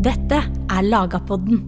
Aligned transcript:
Dette 0.00 0.38
er 0.72 0.84
Lagapodden. 0.86 1.58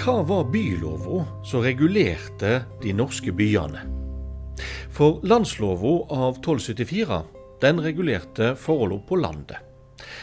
Hva 0.00 0.14
var 0.24 0.48
bylova 0.48 1.20
som 1.44 1.60
regulerte 1.60 2.62
de 2.80 2.96
norske 2.96 3.34
byene? 3.36 3.84
For 4.88 5.20
landslova 5.20 5.92
av 6.16 6.40
1274 6.40 7.20
den 7.60 7.84
regulerte 7.84 8.54
forholda 8.56 9.02
på 9.04 9.20
landet. 9.20 9.60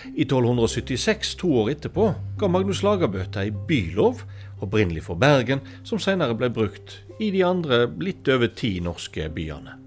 I 0.09 0.25
1276, 0.25 1.35
to 1.37 1.53
år 1.61 1.75
etterpå, 1.75 2.09
ga 2.41 2.49
Magnus 2.49 2.81
Lagabøte 2.81 3.45
ei 3.45 3.53
bylov, 3.53 4.25
opprinnelig 4.63 5.05
for 5.07 5.19
Bergen, 5.19 5.61
som 5.83 6.01
senere 6.01 6.35
ble 6.37 6.49
brukt 6.53 6.99
i 7.21 7.29
de 7.33 7.43
andre 7.45 7.85
litt 8.01 8.27
over 8.31 8.51
ti 8.55 8.77
norske 8.83 9.29
byene. 9.33 9.77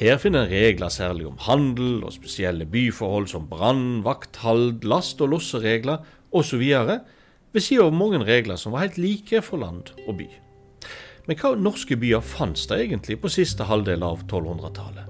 Her 0.00 0.18
finner 0.18 0.46
en 0.46 0.52
regler 0.52 0.90
særlig 0.92 1.26
om 1.28 1.38
handel 1.46 2.02
og 2.04 2.14
spesielle 2.14 2.66
byforhold 2.66 3.28
som 3.30 3.48
brann, 3.50 4.02
vakthald, 4.04 4.84
last- 4.84 5.20
og 5.20 5.34
losseregler 5.34 6.04
osv., 6.32 6.64
ved 7.50 7.64
siden 7.66 7.88
av 7.88 7.96
mange 7.98 8.22
regler 8.22 8.56
som 8.56 8.72
var 8.72 8.86
helt 8.86 8.98
like 8.98 9.42
for 9.42 9.58
land 9.58 9.90
og 10.06 10.20
by. 10.20 10.28
Men 11.26 11.38
hva 11.38 11.54
norske 11.58 11.96
byer 11.98 12.22
fantes 12.22 12.68
det 12.70 12.78
egentlig 12.84 13.18
på 13.22 13.30
siste 13.30 13.66
halvdel 13.66 14.04
av 14.06 14.22
1200-tallet? 14.28 15.08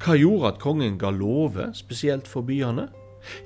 Hva 0.00 0.16
gjorde 0.16 0.54
at 0.54 0.60
kongen 0.60 0.98
ga 1.00 1.10
lover 1.12 1.72
spesielt 1.76 2.28
for 2.28 2.44
byene? 2.44 2.86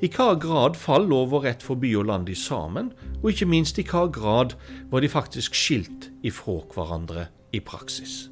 I 0.03 0.11
hva 0.13 0.35
grad 0.41 0.77
fall 0.79 1.09
lov 1.11 1.35
og 1.35 1.47
rett 1.47 1.63
for 1.65 1.81
by 1.81 1.91
og 2.01 2.09
land 2.11 2.31
i 2.31 2.37
sammen, 2.39 2.93
og 3.23 3.31
ikke 3.33 3.49
minst 3.51 3.79
i 3.79 3.87
hva 3.89 4.07
grad 4.13 4.55
var 4.93 5.05
de 5.05 5.11
faktisk 5.11 5.57
skilt 5.59 6.11
ifra 6.23 6.61
hverandre 6.75 7.29
i 7.53 7.61
praksis? 7.61 8.29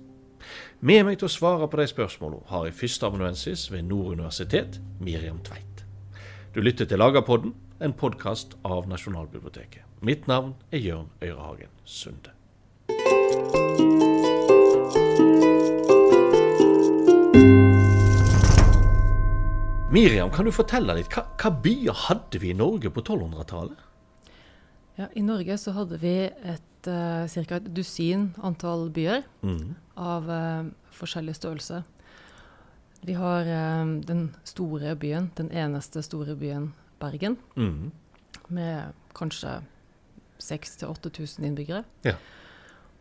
Med 0.82 1.04
meg 1.06 1.20
til 1.20 1.28
å 1.28 1.32
svare 1.32 1.68
på 1.70 1.78
de 1.78 1.86
spørsmålene 1.86 2.48
har 2.50 2.66
jeg 2.66 2.78
førsteamanuensis 2.80 3.68
ved 3.70 3.86
Nord 3.86 4.16
universitet, 4.16 4.80
Miriam 4.98 5.38
Tveit. 5.46 5.84
Du 6.54 6.60
lytter 6.60 6.90
til 6.90 6.98
Lagerpodden, 6.98 7.54
en 7.80 7.94
podkast 7.94 8.58
av 8.66 8.90
Nasjonalbiblioteket. 8.90 9.86
Mitt 10.02 10.26
navn 10.26 10.56
er 10.74 10.82
Jørn 10.82 11.10
Øyrehagen 11.22 11.70
Sunde. 11.84 12.34
Miriam, 19.92 20.30
kan 20.32 20.46
du 20.48 20.52
fortelle 20.54 20.94
litt, 20.96 21.10
hva, 21.12 21.26
hva 21.36 21.50
byer 21.62 21.96
hadde 22.06 22.38
vi 22.40 22.52
i 22.52 22.56
Norge 22.56 22.88
på 22.94 23.02
1200-tallet? 23.04 23.80
Ja, 24.96 25.08
I 25.16 25.24
Norge 25.24 25.56
så 25.60 25.74
hadde 25.76 25.98
vi 26.00 26.14
et 26.28 26.88
uh, 26.88 27.24
ca. 27.28 27.58
et 27.58 27.68
dusin 27.76 28.30
antall 28.44 28.88
byer 28.92 29.22
Mm. 29.44 29.74
av 29.96 30.28
uh, 30.28 30.70
forskjellig 30.96 31.34
størrelse. 31.36 31.82
Vi 33.04 33.16
har 33.18 33.44
uh, 33.48 33.92
den 34.06 34.30
store 34.48 34.94
byen, 34.96 35.30
den 35.36 35.50
eneste 35.52 36.02
store 36.04 36.36
byen 36.40 36.70
Bergen, 37.00 37.36
Mm. 37.56 37.90
med 38.48 38.92
kanskje 39.14 39.58
6000-8000 40.40 41.44
innbyggere. 41.46 41.84
Ja. 42.04 42.16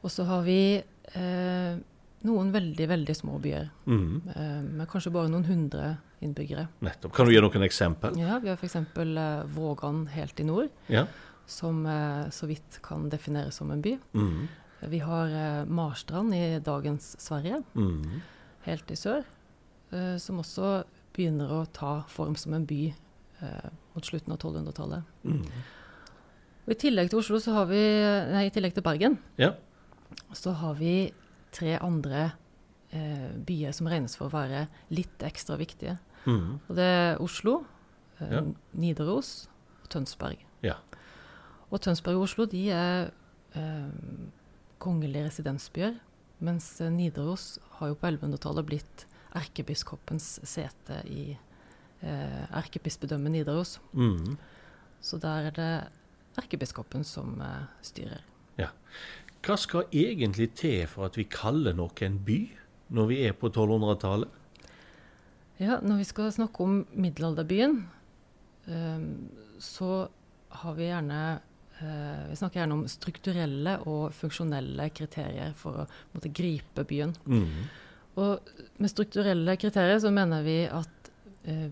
Og 0.04 0.10
så 0.12 0.24
har 0.26 0.42
vi 0.44 0.82
eh, 1.16 1.76
noen 2.24 2.52
veldig, 2.54 2.88
veldig 2.90 3.16
små 3.18 3.40
byer, 3.42 3.70
Mm. 3.86 4.22
eh, 4.36 4.62
med 4.62 4.88
kanskje 4.90 5.12
bare 5.14 5.30
noen 5.30 5.46
hundre 5.46 5.98
innbyggere. 6.22 6.68
Nettopp. 6.86 7.14
Kan 7.18 7.26
du 7.28 7.34
gi 7.34 7.42
noen 7.42 7.64
eksempel? 7.66 8.16
Ja, 8.20 8.40
vi 8.44 8.50
har 8.52 8.58
f.eks. 8.60 8.76
Eh, 8.76 9.44
Vågan 9.56 10.06
helt 10.14 10.40
i 10.40 10.44
nord, 10.48 10.70
Ja. 10.88 11.06
som 11.48 11.86
eh, 11.86 12.30
så 12.30 12.48
vidt 12.48 12.80
kan 12.84 13.10
defineres 13.10 13.56
som 13.56 13.72
en 13.72 13.82
by. 13.82 13.98
Mm. 14.14 14.48
Vi 14.90 15.00
har 15.00 15.28
eh, 15.28 15.66
Marstrand 15.66 16.34
i 16.34 16.60
dagens 16.60 17.16
Sverige, 17.20 17.64
Mm. 17.76 18.22
helt 18.66 18.92
i 18.92 18.96
sør, 18.96 19.24
som 20.18 20.38
også 20.40 20.84
begynner 21.14 21.50
å 21.52 21.66
ta 21.74 22.04
form 22.08 22.36
som 22.38 22.54
en 22.54 22.66
by 22.66 22.94
mot 23.94 24.06
slutten 24.06 24.32
av 24.32 24.38
1200-tallet. 24.40 25.04
Mm. 25.26 25.42
I 26.72 26.76
tillegg 26.80 27.10
til 27.12 27.20
Oslo, 27.20 27.40
så 27.44 27.52
har 27.58 27.66
vi, 27.68 27.82
nei, 28.32 28.46
i 28.48 28.54
tillegg 28.54 28.74
til 28.78 28.84
Bergen, 28.86 29.18
Ja. 29.38 29.50
så 30.32 30.54
har 30.56 30.76
vi 30.80 31.12
tre 31.52 31.74
andre 31.82 32.32
eh, 32.94 33.32
byer 33.36 33.74
som 33.74 33.88
regnes 33.88 34.16
for 34.16 34.30
å 34.30 34.32
være 34.32 34.68
litt 34.92 35.20
ekstra 35.28 35.58
viktige. 35.60 35.98
Mm. 36.26 36.60
Og 36.68 36.76
det 36.78 36.86
er 36.86 37.22
Oslo, 37.24 37.64
eh, 38.20 38.32
Ja. 38.32 38.42
Nidaros 38.74 39.48
og 39.84 39.90
Tønsberg. 39.90 40.38
Ja. 40.64 40.76
Og 41.72 41.82
Tønsberg 41.82 42.16
og 42.20 42.28
Oslo 42.28 42.46
de 42.46 42.70
er 42.70 43.12
eh, 43.56 43.90
kongelige 44.80 45.26
residensbyer, 45.30 45.96
mens 46.40 46.82
eh, 46.82 46.92
Nidaros 46.92 47.60
har 47.80 47.88
jo 47.92 47.96
på 47.96 48.08
1100-tallet 48.12 48.66
blitt 48.66 49.06
erkebiskopens 49.38 50.40
sete 50.44 51.02
i 51.08 51.32
eh, 52.02 52.44
erkebispedømmet 52.52 53.32
Nidaros. 53.32 53.80
Mm. 53.94 54.38
Så 55.02 55.18
der 55.18 55.50
er 55.50 55.56
det 55.56 55.72
erkebiskopen 56.38 57.04
som 57.08 57.40
eh, 57.42 57.64
styrer. 57.82 58.28
Hva 59.42 59.56
skal 59.58 59.88
egentlig 59.90 60.52
til 60.54 60.84
for 60.86 61.08
at 61.08 61.16
vi 61.18 61.24
kaller 61.26 61.74
noe 61.74 61.96
en 62.06 62.20
by 62.22 62.36
når 62.94 63.08
vi 63.10 63.16
er 63.26 63.34
på 63.34 63.50
1200-tallet? 63.50 64.30
Ja, 65.62 65.78
når 65.86 66.00
vi 66.02 66.08
skal 66.10 66.32
snakke 66.34 66.64
om 66.66 66.80
middelalderbyen, 66.98 67.76
eh, 68.68 69.04
så 69.62 70.08
har 70.62 70.74
vi 70.78 70.88
gjerne 70.90 71.20
eh, 71.82 72.24
Vi 72.32 72.36
snakker 72.40 72.62
gjerne 72.62 72.76
om 72.80 72.88
strukturelle 72.90 73.76
og 73.90 74.12
funksjonelle 74.18 74.90
kriterier 74.94 75.54
for 75.58 75.84
å 75.84 75.88
måtte 76.16 76.32
gripe 76.34 76.84
byen. 76.90 77.14
Mm. 77.26 77.70
Og 78.22 78.52
med 78.82 78.92
strukturelle 78.92 79.56
kriterier 79.62 80.02
så 80.04 80.12
mener 80.14 80.44
vi 80.46 80.58
at 80.68 81.12
eh, 81.46 81.70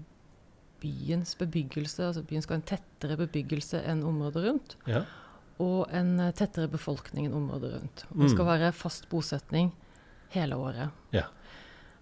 byens 0.80 1.34
bebyggelse, 1.36 2.06
altså 2.08 2.24
byen 2.24 2.42
skal 2.46 2.56
ha 2.56 2.62
en 2.62 2.70
tettere 2.70 3.18
bebyggelse 3.20 3.82
enn 3.92 4.06
området 4.08 4.46
rundt, 4.46 4.78
Ja. 4.88 5.02
og 5.60 5.90
en 5.92 6.14
eh, 6.24 6.32
tettere 6.32 6.70
befolkning 6.72 7.26
enn 7.28 7.36
området 7.42 7.74
rundt. 7.76 8.06
Og 8.12 8.22
det 8.22 8.30
Mm. 8.30 8.36
skal 8.38 8.46
være 8.54 8.72
fast 8.72 9.10
bosetning 9.12 9.74
hele 10.32 10.56
året. 10.56 10.90
Ja. 11.12 11.26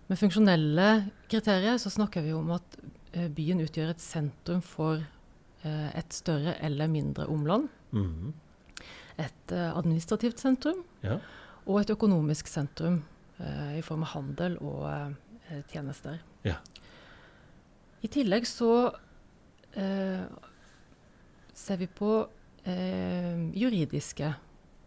Med 0.07 0.19
funksjonelle 0.19 0.87
kriterier 1.29 1.77
så 1.81 1.89
snakker 1.91 2.23
vi 2.23 2.31
om 2.35 2.51
at 2.55 2.77
eh, 3.13 3.27
byen 3.33 3.59
utgjør 3.65 3.89
et 3.91 4.03
sentrum 4.03 4.61
for 4.63 5.01
eh, 5.65 5.89
et 5.99 6.13
større 6.15 6.55
eller 6.63 6.87
mindre 6.91 7.27
omland, 7.31 7.69
Mm. 7.91 8.33
et 9.17 9.51
eh, 9.55 9.71
administrativt 9.77 10.39
sentrum 10.39 10.83
Ja. 11.03 11.19
og 11.65 11.79
et 11.81 11.89
økonomisk 11.89 12.47
sentrum 12.47 13.03
i 13.77 13.81
form 13.85 14.01
av 14.01 14.07
handel 14.15 14.55
og 14.65 15.13
tjenester. 15.69 16.17
Ja. 16.43 16.55
I 18.01 18.07
tillegg 18.09 18.47
så 18.49 18.89
eh, 19.77 20.23
ser 21.53 21.77
vi 21.77 21.85
på 21.87 22.27
eh, 22.65 23.37
juridiske 23.53 24.31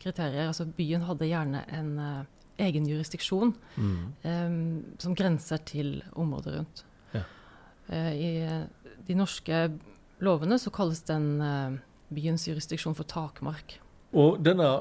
kriterier. 0.02 0.48
Altså 0.50 0.66
byen 0.66 1.02
hadde 1.06 1.28
gjerne 1.30 1.62
en 1.78 1.92
eh, 1.98 2.24
egen 2.60 2.86
jurisdiksjon 2.88 3.54
Mm. 3.76 4.12
eh, 4.22 5.00
som 5.02 5.14
grenser 5.14 5.58
til 5.64 6.02
området 6.14 6.54
rundt. 6.58 6.84
Ja. 7.14 7.24
Eh, 7.88 8.12
I 8.14 8.64
de 9.06 9.14
norske 9.18 9.70
lovene 10.20 10.58
så 10.60 10.70
kalles 10.70 11.02
den 11.08 11.40
eh, 11.40 11.78
byens 12.14 12.46
jurisdiksjon 12.48 12.96
for 12.98 13.08
takmark. 13.08 13.78
Og 14.12 14.40
denne 14.44 14.80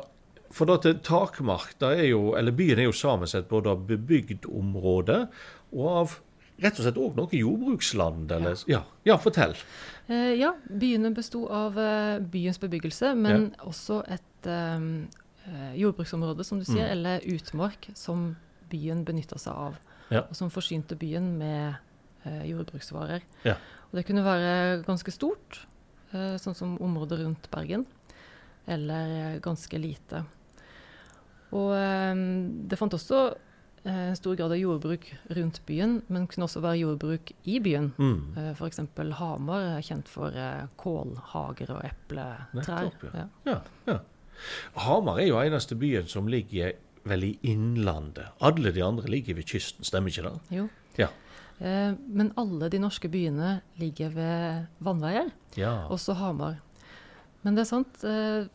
For 0.52 0.66
til 0.82 0.96
takmark, 1.06 1.76
er 1.86 2.08
jo, 2.10 2.34
eller 2.34 2.52
byen 2.52 2.80
er 2.80 2.88
jo 2.88 2.92
sammensett 2.92 3.46
både 3.48 3.70
av 3.70 3.84
bebygd 3.86 4.48
område 4.50 5.28
og 5.72 5.88
av 5.88 6.16
rett 6.60 6.80
og 6.80 6.86
slett 6.88 6.98
òg 6.98 7.20
noe 7.20 7.38
jordbruksland, 7.38 8.32
eller 8.32 8.58
Ja, 8.68 8.82
ja 9.06 9.18
fortell. 9.22 9.54
Eh, 10.10 10.34
ja, 10.40 10.56
byene 10.66 11.14
besto 11.14 11.44
av 11.54 11.78
eh, 11.78 12.18
byens 12.20 12.58
bebyggelse, 12.58 13.14
men 13.16 13.52
også 13.62 14.02
et 14.10 14.50
eh, 14.50 14.76
eh, 14.76 14.90
jordbruksområde, 15.80 16.44
som 16.46 16.60
du 16.60 16.66
sier, 16.66 16.86
Mm. 16.88 16.92
eller 16.92 17.20
utmark, 17.34 17.90
som 17.96 18.36
byen 18.70 19.04
benytta 19.06 19.38
seg 19.40 19.54
av. 19.54 19.78
Ja. 20.10 20.22
Og 20.30 20.36
som 20.36 20.50
forsynte 20.50 20.98
byen 20.98 21.38
med 21.38 21.76
eh, 22.26 22.44
jordbruksvarer. 22.52 23.22
Ja. 23.46 23.56
Og 23.90 23.96
det 23.98 24.06
kunne 24.06 24.24
være 24.26 24.84
ganske 24.86 25.12
stort, 25.12 25.66
eh, 26.14 26.36
sånn 26.38 26.56
som 26.56 26.78
området 26.82 27.20
rundt 27.24 27.50
Bergen, 27.52 27.86
eller 28.68 29.36
eh, 29.36 29.40
ganske 29.40 29.78
lite. 29.80 30.26
Og 31.56 31.72
eh, 31.74 32.16
det 32.70 32.78
fant 32.78 32.94
også 32.94 33.22
eh, 33.86 34.10
en 34.12 34.16
stor 34.20 34.36
grad 34.38 34.52
av 34.54 34.60
jordbruk 34.60 35.08
rundt 35.38 35.62
byen, 35.66 36.02
men 36.10 36.28
kunne 36.30 36.46
også 36.46 36.62
være 36.62 36.82
jordbruk 36.84 37.32
i 37.50 37.58
byen. 37.64 37.92
Mm. 37.98 38.38
Eh, 38.38 38.52
F.eks. 38.54 38.82
Hamar 39.18 39.66
er 39.78 39.82
kjent 39.86 40.08
for 40.12 40.30
eh, 40.36 40.68
kålhager 40.78 41.74
og 41.78 41.82
epletrær. 41.90 42.46
Nettopp. 42.54 43.08
Ja. 43.16 43.28
Ja, 43.50 43.62
ja. 43.88 44.00
Hamar 44.76 45.20
er 45.20 45.28
jo 45.28 45.40
eneste 45.42 45.76
byen 45.80 46.08
som 46.08 46.28
ligger 46.28 46.74
vel 47.10 47.24
i 47.24 47.40
innlandet. 47.44 48.28
Alle 48.42 48.72
de 48.76 48.84
andre 48.84 49.08
ligger 49.10 49.36
ved 49.40 49.46
kysten, 49.50 49.84
stemmer 49.88 50.10
ikke 50.12 50.26
det? 50.30 50.34
Jo. 50.58 50.68
Ja. 51.00 51.08
Eh, 51.60 51.94
men 52.08 52.32
alle 52.38 52.70
de 52.70 52.80
norske 52.80 53.10
byene 53.12 53.62
ligger 53.80 54.10
ved 54.16 54.66
vannveier, 54.86 55.32
Ja. 55.58 55.88
også 55.90 56.14
Hamar. 56.16 56.58
Men 57.44 57.56
det 57.56 57.62
er 57.62 57.70
sant, 57.72 58.04
eh, 58.04 58.48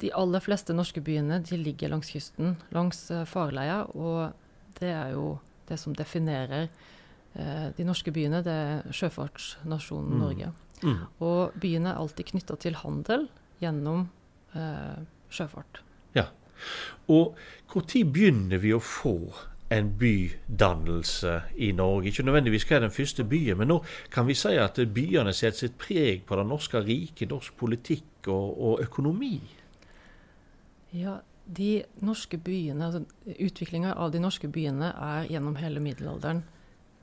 de 0.00 0.10
aller 0.14 0.40
fleste 0.40 0.74
norske 0.74 1.00
byene 1.04 1.42
de 1.44 1.56
ligger 1.56 1.88
langs 1.92 2.10
kysten, 2.10 2.56
langs 2.72 3.10
eh, 3.10 3.24
farleia, 3.24 3.84
og 3.94 4.32
det 4.80 4.88
er 4.90 5.12
jo 5.12 5.38
det 5.68 5.78
som 5.78 5.94
definerer 5.94 6.68
eh, 7.36 7.70
de 7.76 7.84
norske 7.84 8.10
byene, 8.12 8.42
det 8.42 8.52
er 8.52 8.82
sjøfartsnasjonen 8.92 10.10
Mm. 10.12 10.18
Norge. 10.20 10.52
Mm. 10.82 10.98
Og 11.20 11.52
byene 11.60 11.92
er 11.92 12.00
alltid 12.00 12.26
knytta 12.32 12.56
til 12.58 12.74
handel 12.74 13.28
gjennom 13.62 14.08
eh, 14.54 14.96
sjøfart. 15.32 15.82
Ja. 16.16 16.28
Og 17.10 17.38
når 17.72 18.04
begynner 18.04 18.60
vi 18.62 18.74
å 18.76 18.82
få 18.82 19.16
en 19.72 19.88
bydannelse 19.98 21.38
i 21.56 21.72
Norge? 21.72 22.10
Ikke 22.10 22.26
nødvendigvis 22.26 22.66
hva 22.68 22.76
er 22.76 22.86
den 22.86 22.94
første 22.94 23.24
byen, 23.24 23.58
men 23.62 23.72
nå 23.72 23.80
kan 24.12 24.28
vi 24.28 24.36
si 24.36 24.54
at 24.60 24.78
byene 24.94 25.32
setter 25.32 25.66
sitt 25.66 25.78
preg 25.80 26.26
på 26.28 26.36
det 26.38 26.46
norske 26.46 26.82
riket, 26.84 27.32
norsk 27.32 27.56
politikk 27.56 28.28
og, 28.28 28.48
og 28.52 28.82
økonomi. 28.84 29.38
Ja, 30.92 31.18
de 31.46 31.82
norske 32.04 32.38
byene, 32.38 32.90
altså 32.90 33.38
Utviklinga 33.42 33.94
av 33.98 34.12
de 34.12 34.20
norske 34.22 34.48
byene 34.52 34.92
er 34.92 35.30
gjennom 35.32 35.56
hele 35.58 35.80
middelalderen 35.82 36.44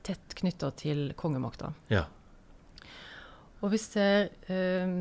tett 0.06 0.34
knytta 0.38 0.70
til 0.78 1.10
kongemakta. 1.18 1.74
Ja. 1.92 2.06
Og 3.60 3.74
vi 3.74 3.80
ser 3.82 4.30
eh, 4.48 4.94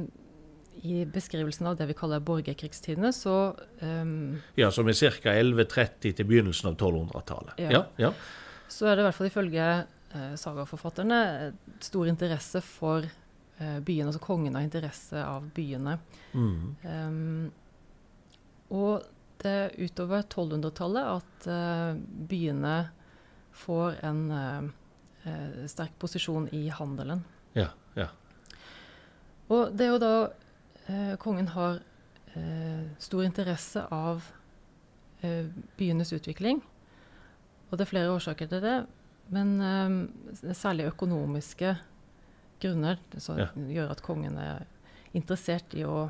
i 0.81 1.06
beskrivelsen 1.06 1.68
av 1.68 1.78
det 1.80 1.90
vi 1.90 1.96
kaller 1.98 2.24
borgerkrigstidene, 2.24 3.12
så 3.16 3.56
um, 3.81 4.40
Ja, 4.56 4.72
Som 4.72 4.88
er 4.88 4.98
ca. 4.98 5.34
1130 5.34 6.14
til 6.18 6.28
begynnelsen 6.28 6.72
av 6.72 6.78
1200-tallet. 6.78 7.60
Ja. 7.60 7.72
Ja, 7.72 7.86
ja. 7.98 8.12
så 8.68 8.88
er 8.88 8.96
det 8.96 9.04
i 9.04 9.08
hvert 9.10 9.18
fall 9.18 9.31
ifølge 9.31 9.70
uh, 10.16 10.34
sagaforfatterne 10.40 11.22
eh, 11.30 11.56
stor 11.84 12.08
interesse 12.12 12.62
for 12.66 13.06
uh, 13.06 13.80
byene. 13.80 14.10
Altså 14.10 14.24
kongen 14.24 14.56
har 14.56 14.68
interesse 14.68 15.24
av 15.24 15.50
byene. 15.56 15.98
Mm. 16.34 16.76
Um, 16.84 17.52
og 18.70 19.04
det 19.40 19.52
er 19.52 19.76
utover 19.80 20.24
1200-tallet 20.26 21.12
at 21.18 21.50
uh, 21.50 22.00
byene 22.30 22.78
får 23.60 24.00
en 24.08 24.20
uh, 24.31 24.70
eh, 25.28 25.66
sterk 25.68 25.96
posisjon 26.00 26.48
i 26.56 26.68
handelen. 26.70 27.24
ja, 27.54 27.72
ja. 27.96 28.08
Og 29.50 29.72
det 29.74 29.88
er 29.88 29.96
jo 29.96 30.02
da 30.02 30.14
eh, 30.89 31.13
kongen 31.21 31.47
har 31.53 31.80
eh, 32.36 32.88
stor 33.01 33.24
interesse 33.25 33.83
av 33.94 34.25
eh, 35.21 35.45
byenes 35.80 36.13
utvikling. 36.18 36.62
Og 37.69 37.77
det 37.77 37.86
er 37.86 37.91
flere 37.91 38.13
årsaker 38.15 38.50
til 38.50 38.63
det, 38.65 38.77
men 39.33 39.56
eh, 39.62 39.95
det 40.41 40.57
særlig 40.57 40.89
økonomiske 40.91 41.75
grunner 42.59 42.97
som 43.21 43.38
Ja. 43.39 43.47
gjør 43.56 43.91
at 43.94 44.01
kongen 44.03 44.38
er 44.41 44.65
interessert 45.15 45.74
i 45.80 45.86
å 45.88 46.09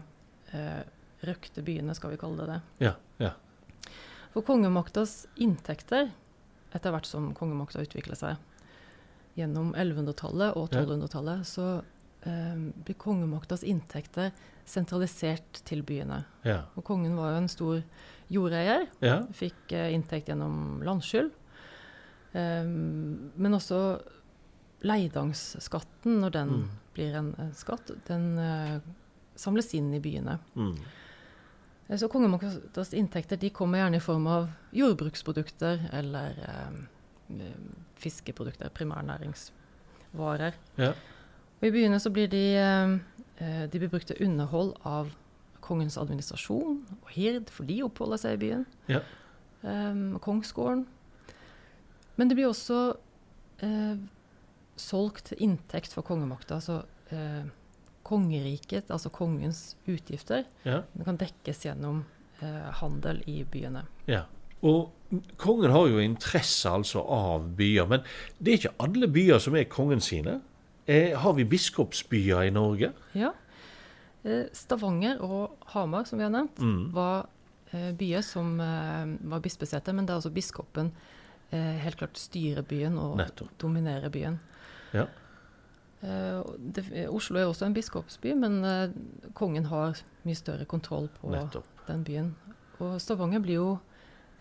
eh, 0.53 0.81
røkte 1.27 1.61
byene, 1.63 1.93
skal 1.95 2.11
vi 2.15 2.17
kalle 2.21 2.39
det 2.45 2.47
det. 2.55 2.61
ja, 2.87 2.95
ja. 3.19 3.33
For 4.33 4.43
kongemaktas 4.45 5.25
inntekter, 5.41 6.11
etter 6.71 6.91
hvert 6.93 7.07
som 7.09 7.31
kongemakta 7.33 7.81
utvikler 7.81 8.15
seg 8.15 8.37
gjennom 9.35 9.71
1100-tallet 9.73 10.53
og 10.55 10.69
1200-tallet, 10.69 11.47
så 11.49 11.81
blir 12.24 12.98
kongemaktas 13.00 13.63
inntekter 13.63 14.31
sentralisert 14.66 15.62
til 15.66 15.81
byene. 15.83 16.25
ja. 16.45 16.63
Og 16.75 16.83
kongen 16.83 17.16
var 17.18 17.31
jo 17.31 17.38
en 17.38 17.48
stor 17.50 17.81
jordeier, 18.30 18.88
ja. 19.01 19.21
fikk 19.33 19.71
eh, 19.74 19.94
inntekt 19.95 20.27
gjennom 20.30 20.81
landskyld. 20.86 21.31
Eh, 22.33 22.66
men 22.68 23.54
også 23.57 24.01
leidangsskatten, 24.83 26.19
når 26.21 26.31
den 26.31 26.50
Mm. 26.50 26.69
blir 26.94 27.16
en, 27.16 27.36
en 27.39 27.54
skatt, 27.54 27.92
den 28.07 28.38
eh, 28.38 28.80
samles 29.36 29.74
inn 29.74 29.94
i 29.94 30.00
byene. 30.00 30.39
Mm. 30.56 30.75
Eh, 31.89 31.98
Så 31.98 32.07
kongemaktas 32.10 32.94
inntekter 32.94 33.38
de 33.39 33.50
kommer 33.50 33.80
gjerne 33.80 33.95
i 33.98 34.00
form 34.04 34.27
av 34.27 34.50
jordbruksprodukter 34.74 35.89
eller 35.94 36.36
eh, 36.45 37.56
fiskeprodukter, 37.95 38.69
primærnæringsvarer. 38.69 40.54
Ja. 40.77 40.94
Og 41.59 41.67
I 41.67 41.73
byene 41.75 42.00
så 42.00 42.11
blir 42.13 42.29
de, 42.31 42.44
eh, 42.56 43.65
de 43.67 43.79
blir 43.79 43.91
brukt 43.91 44.07
til 44.07 44.21
underhold 44.23 44.75
av 44.88 45.11
kongens 45.69 46.00
administrasjon 46.01 46.79
og 47.01 47.11
hird, 47.13 47.51
for 47.53 47.67
de 47.69 47.81
oppholder 47.85 48.21
seg 48.21 48.38
i 48.38 48.41
byen. 48.45 48.65
Ja. 48.89 49.03
Um, 49.61 50.17
kongsgården. 50.23 50.85
Men 52.15 52.29
det 52.29 52.38
blir 52.39 52.50
også 52.50 52.79
uh, 53.63 53.97
solgt 54.79 55.29
til 55.29 55.44
inntekt 55.44 55.94
for 55.95 56.07
kongemakta. 56.07 56.57
Altså 56.57 56.81
uh, 57.11 57.45
kongeriket, 58.07 58.89
altså 58.89 59.11
kongens 59.13 59.75
utgifter, 59.88 60.47
ja. 60.65 60.81
det 60.95 61.06
kan 61.06 61.19
dekkes 61.19 61.65
gjennom 61.67 62.03
uh, 62.41 62.69
handel 62.81 63.21
i 63.29 63.44
byene. 63.44 63.85
Ja. 64.09 64.23
Og 64.65 64.89
kongen 65.39 65.71
har 65.71 65.88
jo 65.88 66.01
interesse 66.03 66.71
altså 66.71 67.03
av 67.03 67.45
byer, 67.59 67.88
men 67.88 68.01
det 68.39 68.51
er 68.51 68.59
ikke 68.59 68.77
alle 68.83 69.07
byer 69.11 69.44
som 69.44 69.56
er 69.56 69.69
kongen 69.71 70.01
sine. 70.03 70.39
Eh, 70.89 71.13
har 71.21 71.33
vi 71.38 71.44
biskopsbyer 71.45 72.47
i 72.47 72.51
Norge? 72.56 72.91
Ja. 73.13 73.30
Eh, 74.25 74.47
Stavanger 74.57 75.21
og 75.21 75.57
Hamar, 75.75 76.03
som 76.09 76.18
vi 76.19 76.25
har 76.25 76.31
nevnt, 76.33 76.57
Mm. 76.59 76.91
var 76.95 77.27
eh, 77.74 77.91
byer 77.94 78.21
som 78.25 78.59
eh, 78.59 79.06
var 79.30 79.39
bispesete, 79.45 79.94
men 79.94 80.06
det 80.07 80.13
er 80.13 80.21
altså 80.21 80.33
biskopen 80.33 80.91
helt 81.51 81.97
klart 81.97 82.13
styrer 82.18 82.62
byen 82.62 82.97
og 83.01 83.15
Nettopp. 83.18 83.50
dominerer 83.57 84.09
byen. 84.13 84.36
Ja. 84.94 85.07
Det, 86.00 86.83
Oslo 87.09 87.39
er 87.39 87.47
også 87.50 87.65
en 87.65 87.74
biskopsby, 87.74 88.35
men 88.38 88.62
kongen 89.33 89.65
har 89.65 89.97
mye 90.25 90.35
større 90.38 90.65
kontroll 90.69 91.09
på 91.19 91.31
Nettopp. 91.33 91.65
den 91.88 92.03
byen. 92.06 92.35
Og 92.80 93.01
Stavanger 93.01 93.39
blir 93.42 93.56
jo 93.56 93.80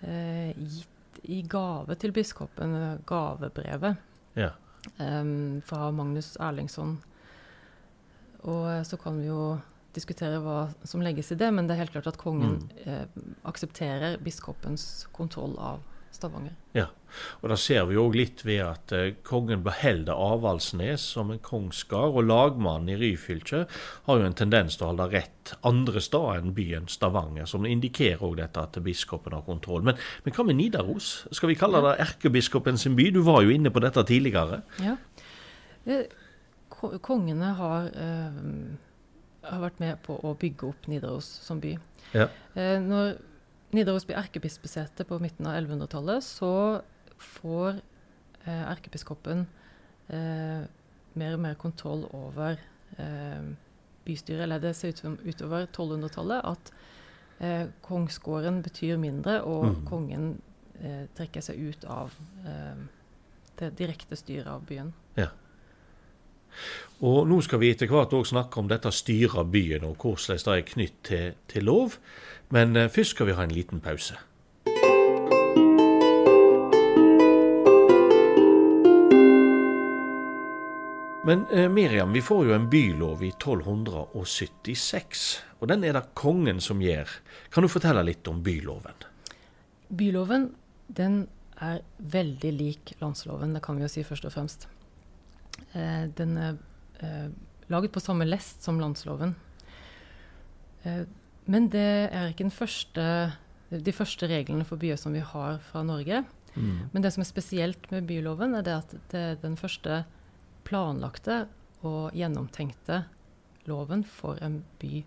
eh, 0.03 0.53
gitt 0.53 1.25
i 1.25 1.41
gave 1.49 1.97
til 1.97 2.13
biskopen, 2.13 2.77
gavebrevet 3.07 3.97
Ja. 4.37 4.51
Em, 4.99 5.61
fra 5.67 5.91
Magnus 5.93 6.37
Erlingsson. 6.41 6.99
Og 8.45 8.65
eh, 8.71 8.83
så 8.87 8.97
kan 9.01 9.19
vi 9.21 9.27
jo 9.31 9.59
diskutere 9.97 10.39
hva 10.45 10.69
som 10.87 11.01
legges 11.03 11.33
i 11.33 11.39
det, 11.41 11.49
men 11.55 11.67
det 11.67 11.75
er 11.75 11.81
helt 11.85 11.95
klart 11.97 12.07
at 12.13 12.19
kongen 12.21 12.59
Mm. 12.59 12.69
eh, 12.87 13.07
aksepterer 13.45 14.19
biskopens 14.23 15.07
kontroll 15.13 15.57
av 15.59 15.81
Stavanger. 16.15 16.55
Ja, 16.75 16.87
Og 17.43 17.49
da 17.51 17.57
ser 17.57 17.87
vi 17.89 17.97
òg 18.01 18.17
litt 18.19 18.43
ved 18.47 18.61
at 18.65 18.93
eh, 18.93 19.15
kongen 19.27 19.63
beholder 19.65 20.19
Avaldsnes 20.19 21.05
som 21.15 21.31
en 21.33 21.41
kongsgard, 21.43 22.17
og 22.19 22.27
lagmannen 22.29 22.91
i 22.93 22.99
Ryfylke 23.01 23.65
har 24.07 24.21
jo 24.21 24.27
en 24.27 24.37
tendens 24.37 24.77
til 24.77 24.87
å 24.87 24.91
holde 24.93 25.09
rett 25.13 25.55
andre 25.67 26.03
steder 26.05 26.43
enn 26.43 26.55
byen 26.57 26.89
Stavanger, 26.93 27.49
som 27.49 27.67
indikerer 27.69 28.25
òg 28.25 28.37
dette 28.41 28.61
at 28.61 28.81
biskopen 28.85 29.37
har 29.37 29.47
kontroll. 29.47 29.85
Men, 29.87 29.97
men 30.25 30.37
hva 30.37 30.47
med 30.49 30.59
Nidaros? 30.61 31.13
Skal 31.33 31.53
vi 31.53 31.59
kalle 31.61 31.83
det 31.87 31.97
erkebiskopen 32.05 32.81
sin 32.81 32.99
by? 32.99 33.11
Du 33.15 33.23
var 33.27 33.45
jo 33.47 33.55
inne 33.55 33.73
på 33.73 33.83
dette 33.85 34.05
tidligere. 34.09 34.63
Ja. 34.85 34.97
Eh, 35.89 36.05
kongene 37.03 37.55
har, 37.59 37.89
eh, 37.95 38.43
har 39.49 39.65
vært 39.65 39.81
med 39.81 40.03
på 40.05 40.19
å 40.21 40.37
bygge 40.39 40.69
opp 40.69 40.91
Nidaros 40.91 41.31
som 41.47 41.61
by. 41.63 41.79
Ja. 42.13 42.29
Eh, 42.55 42.77
når 42.85 43.17
Nidaros 43.75 44.07
blir 44.09 44.17
erkebispesete 44.17 45.05
på 45.05 45.19
midten 45.21 45.47
av 45.47 45.59
1100-tallet, 45.59 46.25
så 46.25 46.53
får 47.21 47.81
eh, 48.47 48.63
erkebiskopen 48.73 49.45
eh, 50.09 50.63
mer 51.19 51.35
og 51.37 51.43
mer 51.43 51.59
kontroll 51.61 52.07
over 52.17 52.57
eh, 52.97 53.51
bystyret. 54.07 54.47
Eller 54.47 54.63
det 54.63 54.73
ser 54.77 54.95
ut 54.95 55.03
som 55.03 55.19
utover 55.21 55.67
1200-tallet 55.67 56.49
at 56.49 56.73
eh, 57.45 57.67
kongsgården 57.85 58.63
betyr 58.65 58.97
mindre, 59.01 59.43
og 59.45 59.67
mm. 59.69 59.83
kongen 59.91 60.31
eh, 60.81 61.05
trekker 61.19 61.45
seg 61.45 61.61
ut 61.69 61.85
av 61.93 62.17
eh, 62.49 62.87
det 63.61 63.75
direkte 63.77 64.17
styret 64.17 64.49
av 64.49 64.65
byen. 64.65 64.95
Og 67.01 67.29
nå 67.31 67.39
skal 67.47 67.61
vi 67.63 67.71
etter 67.71 67.91
hvert 67.91 68.15
òg 68.17 68.27
snakke 68.27 68.59
om 68.59 68.71
dette 68.71 68.91
styret 68.95 69.39
av 69.39 69.53
byen, 69.53 69.85
og 69.87 70.03
hvordan 70.03 70.41
det 70.43 70.57
er 70.57 70.71
knytt 70.73 70.97
til, 71.07 71.37
til 71.47 71.69
lov. 71.69 72.01
Men 72.51 72.75
eh, 72.77 72.91
først 72.91 73.15
skal 73.15 73.29
vi 73.29 73.37
ha 73.39 73.45
en 73.45 73.55
liten 73.55 73.83
pause. 73.85 74.19
Men 81.29 81.45
eh, 81.53 81.69
Miriam, 81.69 82.13
vi 82.13 82.23
får 82.25 82.47
jo 82.49 82.55
en 82.57 82.71
bylov 82.73 83.23
i 83.23 83.29
1276, 83.35 85.25
og 85.61 85.69
den 85.69 85.85
er 85.85 85.93
det 85.99 86.15
kongen 86.17 86.61
som 86.65 86.81
gjør. 86.81 87.11
Kan 87.53 87.67
du 87.67 87.69
fortelle 87.69 88.01
litt 88.09 88.29
om 88.31 88.41
byloven? 88.43 89.05
Byloven 89.93 90.49
den 90.89 91.27
er 91.61 91.83
veldig 91.99 92.53
lik 92.57 92.95
landsloven, 93.03 93.53
det 93.53 93.61
kan 93.67 93.77
vi 93.77 93.85
jo 93.85 93.91
si 93.93 94.07
først 94.09 94.25
og 94.25 94.33
fremst. 94.33 94.65
Eh, 95.77 96.07
den 96.17 96.37
er 96.41 96.57
eh, 97.05 97.29
laget 97.69 97.93
på 97.93 98.03
samme 98.03 98.27
lest 98.29 98.65
som 98.65 98.81
landsloven. 98.81 99.35
Eh, 100.85 101.05
men 101.49 101.69
det 101.73 101.89
er 102.13 102.31
ikke 102.31 102.47
den 102.47 102.55
første, 102.55 103.05
de 103.71 103.95
første 103.95 104.29
reglene 104.29 104.67
for 104.69 104.81
byer 104.81 105.01
som 105.01 105.17
vi 105.17 105.25
har 105.25 105.61
fra 105.71 105.85
Norge. 105.87 106.25
Men 106.59 107.05
det 107.05 107.13
som 107.15 107.23
er 107.23 107.29
spesielt 107.29 107.85
med 107.93 108.09
byloven, 108.09 108.57
er 108.59 108.65
det 108.67 108.73
at 108.75 108.95
det 109.13 109.21
er 109.21 109.37
den 109.45 109.55
første 109.61 110.01
planlagte 110.67 111.45
og 111.87 112.17
gjennomtenkte 112.17 113.05
loven 113.69 114.03
for 114.03 114.41
en 114.43 114.63
by 114.81 115.05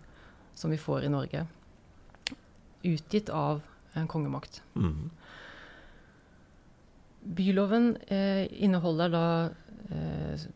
som 0.56 0.72
vi 0.72 0.80
får 0.80 1.04
i 1.04 1.10
Norge. 1.12 1.44
Utgitt 2.88 3.28
av 3.28 3.60
en 3.98 4.08
kongemakt. 4.08 4.62
Mm. 4.74 5.10
byloven 7.22 7.96
eh, 8.10 8.62
inneholder 8.62 9.12
da 9.12 9.26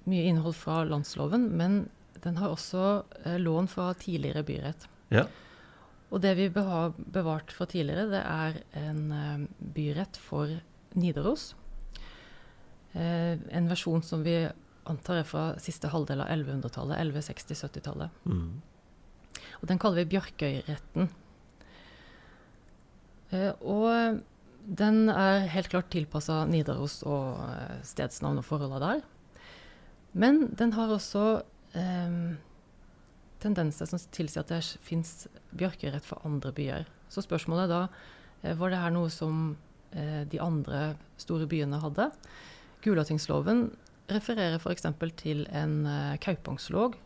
mye 0.08 0.28
innhold 0.30 0.56
fra 0.58 0.82
landsloven, 0.88 1.48
men 1.56 1.84
den 2.24 2.38
har 2.40 2.52
også 2.52 2.84
eh, 3.24 3.38
lån 3.40 3.68
fra 3.70 3.90
tidligere 3.98 4.44
byrett. 4.46 4.86
Ja. 5.14 5.26
Og 6.10 6.22
det 6.22 6.36
vi 6.38 6.48
har 6.54 6.94
bevart 6.96 7.52
fra 7.54 7.66
tidligere, 7.70 8.08
det 8.12 8.22
er 8.22 8.60
en 8.86 9.02
eh, 9.12 9.46
byrett 9.76 10.18
for 10.20 10.52
Nidaros. 10.96 11.50
Eh, 12.92 13.34
en 13.36 13.68
versjon 13.70 14.02
som 14.02 14.24
vi 14.26 14.38
antar 14.86 15.20
er 15.20 15.28
fra 15.28 15.48
siste 15.62 15.90
halvdel 15.90 16.22
av 16.22 16.30
1100-tallet, 16.32 16.98
1160-70-tallet. 17.02 18.22
Mm. 18.24 18.62
Og 19.60 19.68
den 19.70 19.80
kaller 19.82 20.02
vi 20.02 20.14
Bjørkøyretten. 20.14 21.10
Eh, 23.34 23.52
og 23.60 24.22
den 24.66 25.10
er 25.10 25.46
helt 25.52 25.70
klart 25.70 25.90
tilpassa 25.94 26.44
Nidaros 26.48 27.00
og 27.06 27.42
eh, 27.50 27.82
stedsnavn 27.86 28.40
og 28.42 28.46
forholda 28.46 28.82
der. 28.82 29.04
Men 30.16 30.46
den 30.56 30.72
har 30.72 30.92
også 30.94 31.24
eh, 31.76 32.20
tendenser 33.42 33.88
som 33.88 34.00
tilsier 34.14 34.44
at 34.44 34.52
det 34.52 34.62
fins 34.84 35.26
bjørkerett 35.56 36.06
for 36.06 36.24
andre 36.26 36.52
byer. 36.56 36.86
Så 37.12 37.24
spørsmålet 37.24 37.66
er 37.66 37.72
da 37.72 37.80
eh, 38.42 38.54
var 38.58 38.72
det 38.72 38.82
her 38.82 38.94
noe 38.94 39.10
som 39.12 39.56
eh, 39.92 40.22
de 40.28 40.40
andre 40.42 40.94
store 41.20 41.48
byene 41.50 41.80
hadde. 41.82 42.10
Gulatingsloven 42.84 43.68
refererer 44.12 44.60
f.eks. 44.60 44.86
til 45.18 45.44
en 45.50 45.82
eh, 45.90 46.14
kaupangslåg. 46.22 46.96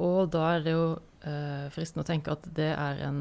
Og 0.00 0.20
da 0.32 0.46
er 0.56 0.62
det 0.64 0.76
jo 0.78 0.90
fristende 1.74 2.00
å 2.00 2.08
tenke 2.08 2.32
at 2.32 2.46
det 2.56 2.70
er 2.72 3.02
en 3.04 3.18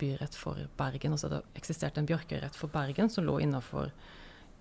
byrett 0.00 0.32
for 0.32 0.56
Bergen. 0.78 1.12
Altså 1.12 1.28
det 1.28 1.42
eksisterte 1.60 2.00
en 2.00 2.06
bjørkerett 2.08 2.56
for 2.56 2.72
Bergen 2.72 3.10
som 3.12 3.26
lå 3.26 3.34
innafor 3.44 3.90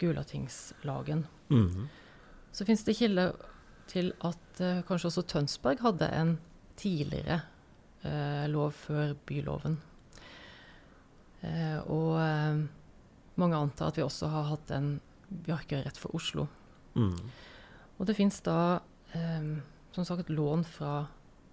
Gulatingslagen. 0.02 1.22
Mm. 1.48 1.86
Så 2.52 2.68
fins 2.68 2.84
det 2.84 2.98
kilder 3.00 3.32
til 3.92 4.12
at 4.26 4.62
eh, 4.64 4.84
kanskje 4.88 5.10
også 5.10 5.26
Tønsberg 5.30 5.82
hadde 5.84 6.10
en 6.18 6.36
tidligere 6.80 7.42
eh, 8.04 8.46
lov 8.52 8.74
før 8.78 9.14
byloven. 9.28 9.78
Eh, 11.44 11.80
og 11.92 12.18
eh, 12.22 12.64
mange 13.42 13.60
antar 13.60 13.92
at 13.92 14.00
vi 14.00 14.06
også 14.06 14.30
har 14.32 14.50
hatt 14.52 14.74
en 14.76 14.96
bjørkerett 15.46 16.00
for 16.00 16.16
Oslo. 16.16 16.48
Mm. 16.96 17.18
Og 17.98 18.08
det 18.10 18.18
fins 18.18 18.40
da 18.46 18.80
eh, 19.18 19.54
som 19.94 20.08
sagt 20.08 20.32
lån 20.34 20.66
fra 20.68 21.04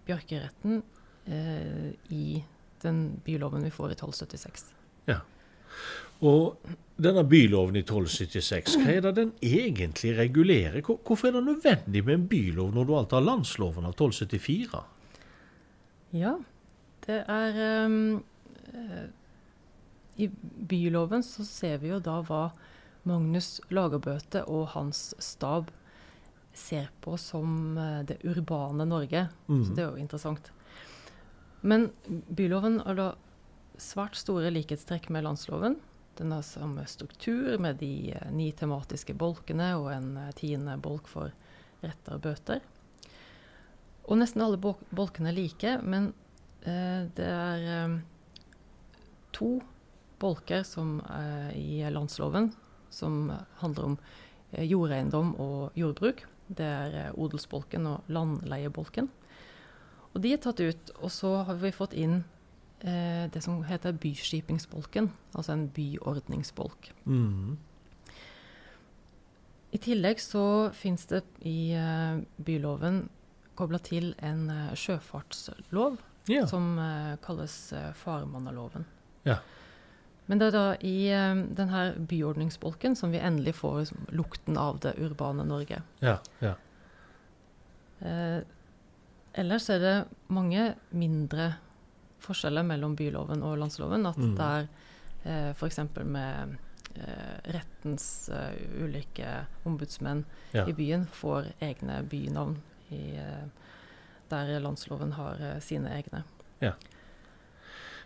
bjørkeretten 0.09 0.81
eh, 1.27 1.91
i 2.13 2.43
den 2.83 3.03
byloven 3.25 3.65
vi 3.67 3.73
får 3.75 3.93
i 3.93 3.99
1276. 3.99 4.71
Og 6.23 6.57
denne 7.00 7.23
byloven 7.25 7.77
i 7.81 7.83
1276, 7.85 8.75
hva 8.83 8.93
er 8.93 9.00
det 9.07 9.15
den 9.17 9.31
egentlig 9.41 10.12
regulerer? 10.19 10.83
Hvorfor 10.85 11.29
er 11.31 11.39
det 11.39 11.45
nødvendig 11.47 12.03
med 12.05 12.15
en 12.19 12.27
bylov 12.29 12.75
når 12.77 12.87
du 12.91 12.95
alt 12.99 13.15
har 13.17 13.25
landsloven 13.25 13.87
av 13.89 13.95
1274? 13.97 14.83
Ja, 16.12 16.35
det 17.07 17.21
er 17.31 17.61
eh, 17.65 19.07
I 20.21 20.29
byloven 20.69 21.23
så 21.25 21.45
ser 21.49 21.79
vi 21.81 21.89
jo 21.95 22.00
da 22.05 22.19
hva 22.27 22.50
Magnus 23.09 23.61
Lagerbøte 23.73 24.43
og 24.45 24.67
hans 24.75 25.15
stab 25.25 25.71
ser 26.53 26.91
på 27.00 27.15
som 27.17 27.79
eh, 27.81 28.03
det 28.11 28.19
urbane 28.29 28.85
Norge. 28.85 29.29
Så 29.49 29.53
Mm. 29.55 29.75
det 29.75 29.85
er 29.85 29.91
jo 29.95 29.97
interessant. 30.05 30.50
Men 31.62 31.91
byloven 32.37 32.81
har 32.85 32.95
da 32.99 33.09
svært 33.81 34.17
store 34.21 34.50
likhetstrekk 34.53 35.09
med 35.11 35.25
landsloven. 35.25 35.79
Den 36.19 36.33
har 36.33 36.43
samme 36.43 36.87
struktur 36.87 37.59
med 37.59 37.79
de 37.81 38.12
eh, 38.12 38.31
ni 38.33 38.50
tematiske 38.52 39.14
bolkene 39.14 39.73
og 39.79 39.90
en 39.95 40.17
eh, 40.17 40.33
tiende 40.37 40.76
bolk 40.83 41.09
for 41.09 41.33
retter 41.81 42.17
og 42.19 42.25
bøter. 42.26 42.61
Og 44.11 44.19
nesten 44.19 44.43
alle 44.43 44.59
bol- 44.61 44.81
bolkene 44.90 45.31
er 45.31 45.38
like, 45.38 45.76
men 45.87 46.11
eh, 46.67 47.07
det 47.17 47.29
er 47.29 47.69
eh, 47.76 47.95
to 49.37 49.61
bolker 50.21 50.67
som, 50.67 50.99
eh, 51.09 51.52
i 51.57 51.90
landsloven 51.90 52.50
som 52.90 53.31
handler 53.62 53.93
om 53.93 53.97
eh, 54.52 54.67
jordeiendom 54.67 55.37
og 55.40 55.79
jordbruk. 55.79 56.26
Det 56.50 56.67
er 56.67 57.14
odelsbolken 57.14 57.87
og 57.87 58.11
landleiebolken. 58.11 59.09
Og 60.11 60.19
de 60.25 60.35
er 60.35 60.43
tatt 60.43 60.59
ut, 60.61 60.90
og 60.99 61.12
så 61.14 61.37
har 61.47 61.61
vi 61.62 61.71
fått 61.71 61.95
inn 61.95 62.25
det 62.81 63.43
som 63.45 63.63
heter 63.69 63.93
byskipingsbolken, 63.93 65.11
altså 65.37 65.53
en 65.53 65.67
byordningsbolk. 65.77 66.93
Mm. 67.05 67.59
I 69.73 69.79
tillegg 69.79 70.19
så 70.23 70.71
fins 70.75 71.05
det 71.07 71.21
i 71.47 71.73
eh, 71.77 72.23
byloven 72.43 73.05
kobla 73.55 73.79
til 73.85 74.15
en 74.19 74.47
eh, 74.51 74.73
sjøfartslov 74.75 75.99
Ja. 76.31 76.47
som 76.47 76.73
eh, 76.79 77.17
kalles 77.23 77.73
eh, 77.73 77.93
farmannaloven. 77.95 78.85
Ja. 79.29 79.37
Men 80.27 80.39
det 80.39 80.49
er 80.49 80.57
da 80.57 80.65
i 80.87 80.97
eh, 81.11 81.45
denne 81.59 81.85
byordningsbolken 82.11 82.97
som 82.97 83.13
vi 83.13 83.19
endelig 83.23 83.55
får 83.61 83.93
lukten 84.15 84.57
av 84.59 84.81
det 84.81 84.97
urbane 84.99 85.45
Norge. 85.47 85.83
ja, 86.01 86.17
ja. 86.41 86.55
Eh, 88.01 88.41
ellers 89.39 89.69
er 89.71 89.79
det 89.79 89.97
mange 90.33 90.75
mindre 90.91 91.53
forskjeller 92.21 92.62
mellom 92.67 92.97
byloven 92.97 93.43
og 93.43 93.59
landsloven. 93.59 94.07
At 94.07 94.17
Mm. 94.19 94.35
det 94.37 94.47
er 94.47 94.69
eh, 95.25 95.50
f.eks. 95.55 95.79
med 96.05 96.57
eh, 96.97 97.53
rettens 97.55 98.29
eh, 98.29 98.55
ulike 98.85 99.47
ombudsmenn 99.67 100.25
Ja. 100.53 100.67
i 100.67 100.73
byen 100.73 101.07
får 101.12 101.53
egne 101.61 102.03
bynavn, 102.09 102.57
i, 102.91 103.17
eh, 103.17 103.47
der 104.31 104.59
landsloven 104.61 105.12
har 105.12 105.61
sine 105.61 105.89
egne. 105.91 106.25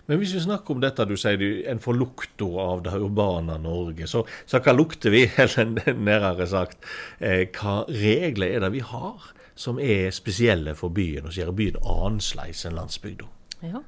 Men 0.07 0.19
hvis 0.21 0.35
vi 0.37 0.41
snakker 0.45 0.75
om 0.75 0.81
dette, 0.83 1.07
du 1.09 1.15
sier 1.17 1.41
en 1.73 1.79
får 1.81 1.97
lukta 1.97 2.45
av 2.61 2.83
det 2.85 2.93
urbane 3.01 3.55
Norge, 3.63 4.05
så, 4.11 4.21
så 4.45 4.61
hva 4.61 4.75
lukter 4.77 5.11
vi, 5.15 5.23
eller 5.41 5.71
nærmere 5.97 6.47
sagt, 6.51 6.85
eh, 7.25 7.47
hva 7.57 7.87
regler 7.89 8.53
er 8.59 8.61
det 8.67 8.73
vi 8.75 8.83
har 8.85 9.31
som 9.57 9.79
er 9.81 10.11
spesielle 10.13 10.75
for 10.77 10.93
byen, 10.93 11.25
og 11.25 11.33
som 11.33 11.41
gjør 11.47 11.57
byen 11.57 11.81
annerledes 11.81 12.67
enn 12.69 12.77
landsbygda? 12.77 13.31
Ja. 13.65 13.83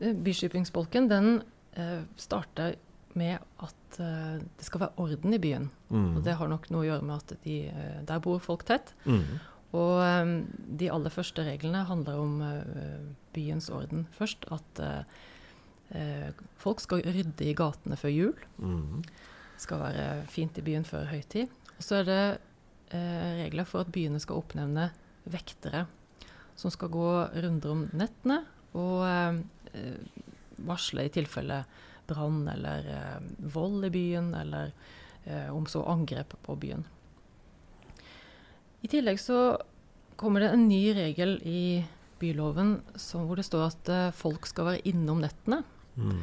Eh, 0.00 0.14
Byskipingsbolken 0.14 1.08
den 1.10 1.30
eh, 1.78 2.02
starter 2.16 2.76
med 3.18 3.38
at 3.64 4.00
eh, 4.00 4.40
det 4.40 4.66
skal 4.66 4.84
være 4.86 5.04
orden 5.04 5.34
i 5.34 5.40
byen. 5.42 5.70
Mm. 5.90 6.16
Og 6.16 6.24
det 6.26 6.36
har 6.38 6.50
nok 6.50 6.68
noe 6.72 6.84
å 6.84 6.88
gjøre 6.88 7.06
med 7.08 7.16
at 7.16 7.38
de, 7.44 7.60
eh, 7.70 8.02
der 8.06 8.22
bor 8.24 8.42
folk 8.42 8.66
tett. 8.68 8.94
Mm. 9.08 9.38
Og 9.78 9.94
eh, 10.04 10.34
de 10.82 10.90
aller 10.92 11.14
første 11.14 11.44
reglene 11.46 11.86
handler 11.88 12.20
om 12.22 12.38
eh, 12.44 13.08
byens 13.36 13.70
orden. 13.74 14.06
Først 14.18 14.48
at 14.54 14.84
folk 16.60 16.82
skal 16.84 17.00
rydde 17.00 17.46
i 17.48 17.54
gatene 17.56 17.96
før 17.96 18.10
jul. 18.12 18.40
Mm. 18.60 18.98
Det 19.00 19.62
skal 19.64 19.80
være 19.80 20.02
fint 20.28 20.58
i 20.60 20.64
byen 20.66 20.84
før 20.84 21.06
høytid. 21.08 21.48
Og 21.78 21.86
så 21.86 22.02
er 22.02 22.04
det 22.04 22.24
eh, 22.92 23.44
regler 23.44 23.64
for 23.68 23.86
at 23.86 23.92
byene 23.94 24.20
skal 24.20 24.42
oppnevne 24.42 24.90
vektere 25.28 25.86
som 26.58 26.72
skal 26.74 26.90
gå 26.92 27.08
runder 27.38 27.72
om 27.72 27.84
nettene 27.96 28.42
og 28.76 29.04
eh, 29.06 29.38
varsle 30.68 31.06
i 31.06 31.12
tilfelle 31.12 31.62
brann 32.08 32.46
eller 32.50 32.88
eh, 32.92 33.18
vold 33.54 33.88
i 33.88 33.92
byen, 33.94 34.32
eller 34.34 34.72
eh, 35.24 35.48
om 35.54 35.66
så 35.66 35.84
angrep 35.88 36.34
på 36.44 36.56
byen. 36.60 36.84
I 38.82 38.90
tillegg 38.90 39.20
så 39.20 39.58
kommer 40.18 40.42
det 40.42 40.52
en 40.54 40.68
ny 40.68 40.82
regel 40.96 41.38
i 41.46 41.84
byloven 42.18 42.78
som, 42.98 43.26
hvor 43.28 43.38
det 43.38 43.46
står 43.46 43.68
at 43.68 43.90
eh, 43.92 44.10
folk 44.16 44.48
skal 44.50 44.72
være 44.72 44.84
innom 44.90 45.22
nettene. 45.22 45.62
Mm. 45.98 46.22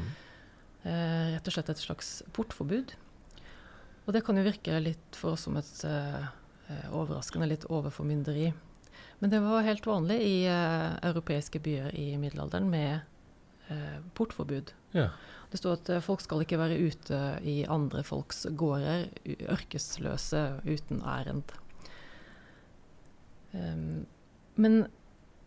Eh, 0.85 1.25
rett 1.35 1.47
og 1.47 1.55
slett 1.55 1.71
et 1.73 1.81
slags 1.81 2.17
portforbud. 2.35 2.95
Og 4.05 4.13
det 4.13 4.21
kan 4.25 4.37
jo 4.37 4.45
virke 4.45 4.77
litt 4.83 5.17
for 5.17 5.33
oss 5.33 5.47
som 5.47 5.57
et 5.57 5.85
eh, 5.87 6.27
overraskende 6.93 7.49
litt 7.49 7.65
overformynderi. 7.71 8.51
Men 9.19 9.31
det 9.31 9.39
var 9.43 9.65
helt 9.65 9.85
vanlig 9.87 10.19
i 10.23 10.35
uh, 10.47 10.97
europeiske 11.05 11.61
byer 11.63 11.95
i 11.95 12.17
middelalderen 12.21 12.69
med 12.69 12.99
uh, 13.69 14.01
portforbud. 14.17 14.73
Ja. 14.95 15.09
Det 15.55 15.61
står 15.61 15.77
at 15.77 15.89
eh, 15.93 16.03
folk 16.03 16.19
skal 16.19 16.41
ikke 16.43 16.57
være 16.59 16.79
ute 16.83 17.17
i 17.47 17.61
andre 17.71 18.01
folks 18.03 18.45
gårder, 18.59 19.05
ørkesløse 19.53 20.41
uten 20.65 20.99
ærend. 21.05 21.53
Um, 23.55 24.03
men 24.59 24.81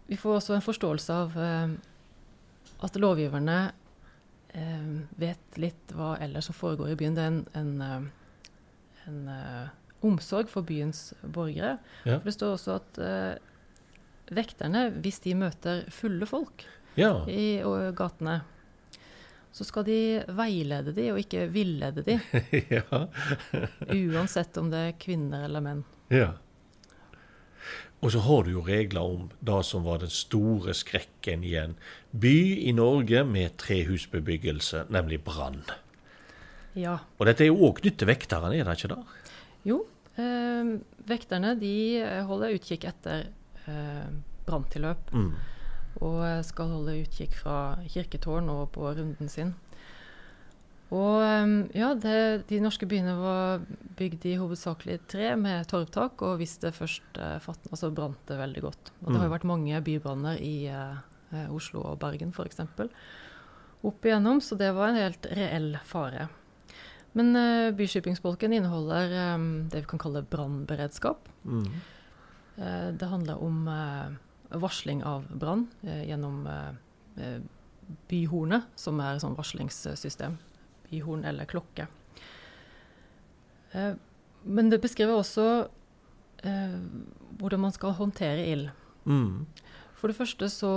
vi 0.08 0.16
får 0.16 0.38
også 0.38 0.54
en 0.56 0.64
forståelse 0.64 1.12
av 1.12 1.36
uh, 1.36 1.74
at 2.88 2.96
lovgiverne 2.96 3.58
eh, 4.56 4.88
vet 5.20 5.60
litt 5.60 5.92
hva 5.92 6.14
ellers 6.24 6.48
som 6.48 6.56
foregår 6.56 6.94
i 6.94 6.98
byen. 7.02 7.18
Det 7.18 7.26
er 7.26 7.34
en, 7.34 7.42
en, 7.52 8.08
en 9.10 9.20
omsorg 10.04 10.50
for 10.50 10.66
byens 10.66 11.12
borgere. 11.22 11.76
Ja. 12.04 12.18
For 12.18 12.28
det 12.28 12.36
står 12.36 12.54
også 12.56 12.76
at 12.78 13.00
eh, 13.02 14.34
vekterne, 14.34 14.88
hvis 15.02 15.22
de 15.24 15.34
møter 15.38 15.84
fulle 15.94 16.28
folk 16.28 16.66
ja. 16.98 17.12
i 17.30 17.60
og, 17.66 17.90
gatene, 17.98 18.40
så 19.54 19.64
skal 19.66 19.86
de 19.88 20.00
veilede 20.38 20.92
de, 20.94 21.08
og 21.14 21.22
ikke 21.22 21.48
villede 21.50 22.04
de. 22.06 22.18
ja. 22.76 23.04
Uansett 23.88 24.60
om 24.60 24.68
det 24.70 24.84
er 24.90 25.00
kvinner 25.00 25.48
eller 25.48 25.64
menn. 25.64 25.86
ja. 26.12 26.34
Og 27.98 28.12
så 28.14 28.20
har 28.22 28.44
du 28.46 28.52
jo 28.52 28.60
regler 28.62 29.02
om 29.02 29.24
det 29.42 29.58
som 29.66 29.82
var 29.82 29.98
den 29.98 30.12
store 30.14 30.70
skrekken 30.76 31.42
i 31.42 31.56
en 31.58 31.74
by 32.14 32.36
i 32.70 32.70
Norge 32.70 33.24
med 33.26 33.56
trehusbebyggelse, 33.58 34.84
nemlig 34.94 35.18
brann. 35.26 35.64
Ja. 36.78 37.00
Og 37.18 37.26
dette 37.26 37.42
er 37.42 37.50
jo 37.50 37.58
òg 37.66 37.80
knyttet 37.80 38.04
til 38.04 38.10
vekterne, 38.12 38.52
er 38.54 38.68
det 38.68 38.76
ikke 38.78 38.92
det? 38.92 39.00
Jo, 39.68 39.82
eh, 40.16 40.72
vekterne 41.08 41.54
de 41.60 41.75
holder 42.28 42.56
utkikk 42.56 42.88
etter 42.90 43.28
eh, 43.68 44.08
branntilløp. 44.48 45.12
Mm. 45.12 45.30
Og 46.04 46.20
skal 46.46 46.70
holde 46.70 46.98
utkikk 47.02 47.32
fra 47.40 47.56
kirketårn 47.90 48.48
og 48.52 48.68
på 48.76 48.87
runden 48.94 49.28
sin. 49.32 49.54
Og 50.94 51.18
eh, 51.20 51.50
ja, 51.76 51.90
det, 52.00 52.46
de 52.48 52.60
norske 52.64 52.87
byene 52.88 53.12
var 53.20 53.64
bygd 53.98 54.25
i 54.30 54.37
hovedsakelig 54.40 55.00
tre 55.10 55.34
med 55.37 55.66
torvtak. 55.68 56.22
Og 56.25 56.38
hvis 56.40 56.56
det 56.62 56.72
først 56.76 57.18
eh, 57.20 57.37
fatna, 57.44 57.76
så 57.76 57.90
brant 57.92 58.22
det 58.30 58.38
veldig 58.40 58.62
godt. 58.64 58.92
Og 59.02 59.10
det 59.12 59.18
har 59.18 59.26
jo 59.26 59.32
Mm. 59.32 59.37
vært 59.37 59.48
mange 59.50 59.82
bybranner 59.84 60.40
i 60.40 60.54
eh, 60.72 60.96
eh, 61.34 61.50
Oslo 61.52 61.82
og 61.90 61.98
Bergen 62.00 62.32
f.eks. 62.32 62.62
opp 63.84 64.04
igjennom, 64.08 64.40
så 64.42 64.56
det 64.58 64.72
var 64.75 64.88
en 64.94 65.02
helt 65.02 65.26
reell 65.37 65.76
fare. 65.87 66.28
Men 67.18 67.34
uh, 67.34 67.75
byskipingsbolken 67.75 68.54
inneholder 68.54 69.14
um, 69.34 69.46
det 69.72 69.82
vi 69.82 69.90
kan 69.90 70.00
kalle 70.02 70.22
brannberedskap. 70.22 71.28
Mm. 71.44 71.64
Uh, 72.58 72.88
det 72.94 73.10
handler 73.10 73.42
om 73.42 73.64
varsling 74.48 75.02
av 75.04 75.26
brann 75.28 75.66
gjennom 75.84 76.46
byhornet, 78.08 78.70
som 78.80 79.00
er 79.04 79.18
et 79.18 79.20
sånn 79.20 79.37
varslingssystem. 79.37 80.38
Byhorn 80.88 81.26
eller 81.28 81.44
klokke. 81.50 81.84
Men 83.76 84.72
det 84.72 84.80
beskriver 84.80 85.20
også 85.20 85.44
hvordan 86.40 87.60
man 87.66 87.76
skal 87.76 87.92
håndtere 87.98 88.46
ild. 88.48 88.70
Mm. 89.04 89.44
For 90.00 90.08
det 90.08 90.16
første 90.16 90.48
så 90.48 90.72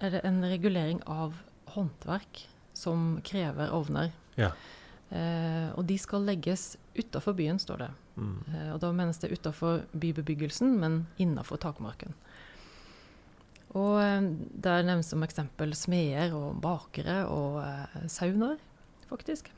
er 0.00 0.16
det 0.16 0.24
en 0.24 0.40
regulering 0.48 1.04
av 1.04 1.36
håndverk 1.76 2.46
som 2.72 3.18
krever 3.26 3.68
ovner. 3.76 4.16
Ja. 4.38 4.52
Eh, 5.12 5.68
og 5.76 5.84
de 5.88 5.98
skal 6.00 6.24
legges 6.28 6.76
utafor 6.96 7.36
byen, 7.36 7.60
står 7.60 7.84
det. 7.84 7.90
Mm. 8.16 8.36
Eh, 8.48 8.68
og 8.74 8.80
da 8.82 8.92
menes 8.96 9.20
det 9.22 9.32
utafor 9.32 9.84
bybebyggelsen, 9.92 10.76
men 10.80 11.02
innafor 11.20 11.60
takmarken. 11.62 12.16
Og 13.76 13.96
eh, 14.02 14.28
der 14.66 14.86
nevnes 14.88 15.12
som 15.12 15.24
eksempel 15.24 15.74
smeder 15.76 16.36
og 16.36 16.60
bakere 16.64 17.22
og 17.28 17.60
saunaer, 18.12 18.60
faktisk. 19.10 19.52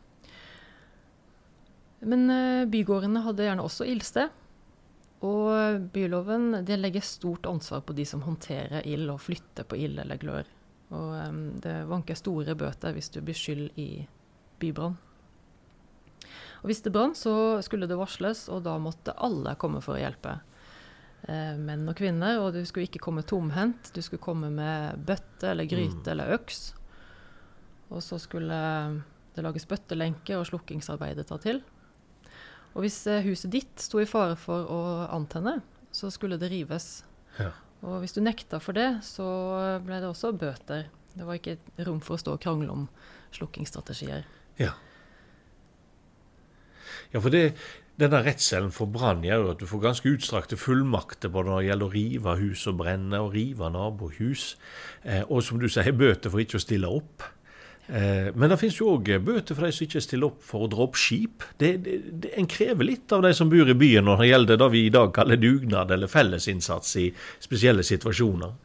Men 2.05 2.29
bygårdene 2.69 3.23
hadde 3.25 3.47
gjerne 3.47 3.65
også 3.65 3.87
ildsted. 3.89 4.33
Og 5.25 5.87
byloven 5.95 6.61
det 6.69 6.77
legger 6.77 7.05
stort 7.05 7.47
ansvar 7.49 7.81
på 7.87 7.95
de 7.97 8.05
som 8.05 8.21
håndterer 8.27 8.85
ild 8.85 9.09
og 9.09 9.23
flytter 9.25 9.65
på 9.65 9.79
ild 9.81 10.03
eller 10.03 10.21
glør. 10.21 10.51
Og 10.93 11.15
eh, 11.17 11.39
det 11.65 11.77
vanker 11.91 12.19
store 12.19 12.57
bøter 12.59 12.95
hvis 12.97 13.11
du 13.15 13.21
blir 13.25 13.39
skyld 13.39 13.81
i 13.81 14.05
bybrann. 14.63 14.97
Og 16.65 16.71
hvis 16.71 16.81
det 16.83 16.93
brann, 16.95 17.13
så 17.15 17.61
skulle 17.65 17.89
det 17.91 17.99
varsles, 18.01 18.47
og 18.49 18.63
da 18.65 18.79
måtte 18.81 19.13
alle 19.21 19.53
komme 19.61 19.83
for 19.85 19.99
å 19.99 20.01
hjelpe. 20.01 20.39
Eh, 21.29 21.57
menn 21.61 21.87
og 21.89 21.97
kvinner, 21.97 22.39
og 22.41 22.55
du 22.57 22.63
skulle 22.65 22.87
ikke 22.89 23.03
komme 23.05 23.25
tomhendt. 23.25 23.93
Du 23.93 24.01
skulle 24.05 24.23
komme 24.25 24.49
med 24.53 25.05
bøtte 25.05 25.51
eller 25.51 25.69
gryte 25.69 26.05
Mm. 26.05 26.11
eller 26.13 26.33
øks. 26.39 26.73
Og 27.91 28.01
så 28.03 28.19
skulle 28.19 28.57
det 29.35 29.45
lages 29.45 29.67
bøttelenker 29.67 30.39
og 30.39 30.47
slukkingsarbeidet 30.47 31.27
ta 31.27 31.37
til. 31.39 31.63
Og 32.75 32.83
hvis 32.83 33.07
eh, 33.07 33.23
huset 33.23 33.51
ditt 33.51 33.77
sto 33.79 34.01
i 34.01 34.07
fare 34.09 34.37
for 34.37 34.65
å 34.67 34.81
antenne, 35.13 35.63
så 35.93 36.11
skulle 36.11 36.39
det 36.39 36.51
rives. 36.51 37.05
Ja. 37.39 37.51
Og 37.83 38.01
hvis 38.01 38.15
du 38.15 38.21
nekta 38.21 38.59
for 38.61 38.73
det, 38.73 39.03
så 39.05 39.81
ble 39.85 40.01
det 40.01 40.09
også 40.09 40.33
bøter. 40.33 40.87
Det 41.15 41.25
var 41.25 41.35
ikke 41.39 41.59
rom 41.87 42.01
for 42.01 42.17
å 42.17 42.19
stå 42.19 42.33
og 42.33 42.41
krangle 42.41 42.71
om 42.73 42.89
slukkingsstrategier. 43.37 44.25
Ja. 44.61 44.75
Ja, 47.15 47.21
for 47.21 47.31
det, 47.31 47.55
denne 48.01 48.25
redselen 48.27 48.73
for 48.75 48.91
brann 48.91 49.23
gjør 49.23 49.45
jo 49.45 49.53
at 49.53 49.61
du 49.63 49.69
får 49.71 49.85
ganske 49.85 50.11
utstrakte 50.17 50.59
fullmakter 50.59 51.31
både 51.31 51.53
når 51.53 51.61
det 51.61 51.69
gjelder 51.69 51.87
å 51.87 51.95
rive 51.95 52.37
hus 52.41 52.67
og 52.71 52.81
brenne, 52.81 53.21
og 53.23 53.37
rive 53.37 53.71
nabohus. 53.71 54.55
Eh, 55.03 55.23
og 55.29 55.45
som 55.47 55.63
du 55.63 55.69
sier, 55.71 55.95
bøter 55.95 56.33
for 56.33 56.43
ikke 56.43 56.59
å 56.59 56.65
stille 56.65 56.91
opp. 56.91 57.27
Eh, 57.87 58.31
men 58.33 58.49
det 58.49 58.57
finnes 58.63 58.79
jo 58.81 58.95
òg 58.95 59.11
bøter 59.23 59.55
for 59.55 59.67
de 59.67 59.75
som 59.77 59.85
ikke 59.85 60.03
stiller 60.03 60.31
opp 60.31 60.41
for 60.43 60.65
å 60.65 60.71
dra 60.73 60.87
opp 60.87 60.97
skip. 60.99 61.45
Det, 61.61 61.75
det, 61.85 61.99
det, 62.25 62.33
en 62.41 62.49
krever 62.49 62.89
litt 62.89 63.13
av 63.13 63.23
de 63.27 63.35
som 63.37 63.51
bor 63.53 63.69
i 63.69 63.77
byen 63.77 64.09
når 64.09 64.23
det 64.23 64.31
gjelder 64.31 64.63
det 64.63 64.71
vi 64.73 64.87
i 64.87 64.95
dag 64.95 65.13
kaller 65.15 65.41
dugnad 65.41 65.93
eller 65.95 66.11
fellesinnsats 66.11 66.97
i 67.03 67.11
spesielle 67.45 67.85
situasjoner. 67.87 68.57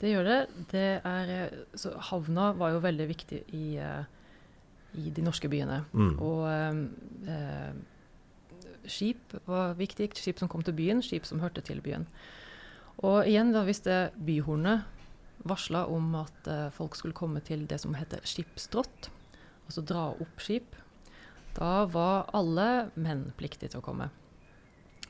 Det 0.00 0.10
gjør 0.10 0.26
det. 0.26 0.40
det 0.72 0.88
er, 0.98 1.34
eh, 1.36 1.88
havna 2.10 2.50
var 2.58 2.74
jo 2.74 2.82
veldig 2.84 3.08
viktig 3.12 3.42
i, 3.54 3.76
eh, 3.78 4.02
i 5.00 5.10
de 5.14 5.24
norske 5.24 5.50
byene. 5.50 5.82
Mm. 5.92 6.14
Og 6.22 6.46
eh, 6.50 7.74
skip 8.90 9.36
var 9.48 9.76
viktig. 9.78 10.10
Skip 10.18 10.40
som 10.40 10.50
kom 10.50 10.64
til 10.66 10.76
byen, 10.76 11.02
skip 11.04 11.26
som 11.28 11.42
hørte 11.42 11.64
til 11.64 11.82
byen. 11.84 12.06
Og 13.02 13.26
igjen, 13.26 13.52
da 13.54 13.64
hvis 13.66 13.82
det 13.86 14.14
byhornet 14.14 14.84
varsla 15.44 15.84
om 15.90 16.14
at 16.22 16.50
eh, 16.50 16.68
folk 16.74 16.96
skulle 16.96 17.16
komme 17.16 17.42
til 17.44 17.66
det 17.70 17.80
som 17.82 17.96
heter 17.98 18.22
skipsdrott, 18.26 19.10
altså 19.66 19.84
dra 19.84 20.10
opp 20.12 20.42
skip, 20.42 20.76
da 21.54 21.84
var 21.90 22.30
alle 22.34 22.90
menn 22.94 23.28
pliktige 23.38 23.74
til 23.74 23.82
å 23.82 23.86
komme. 23.86 24.10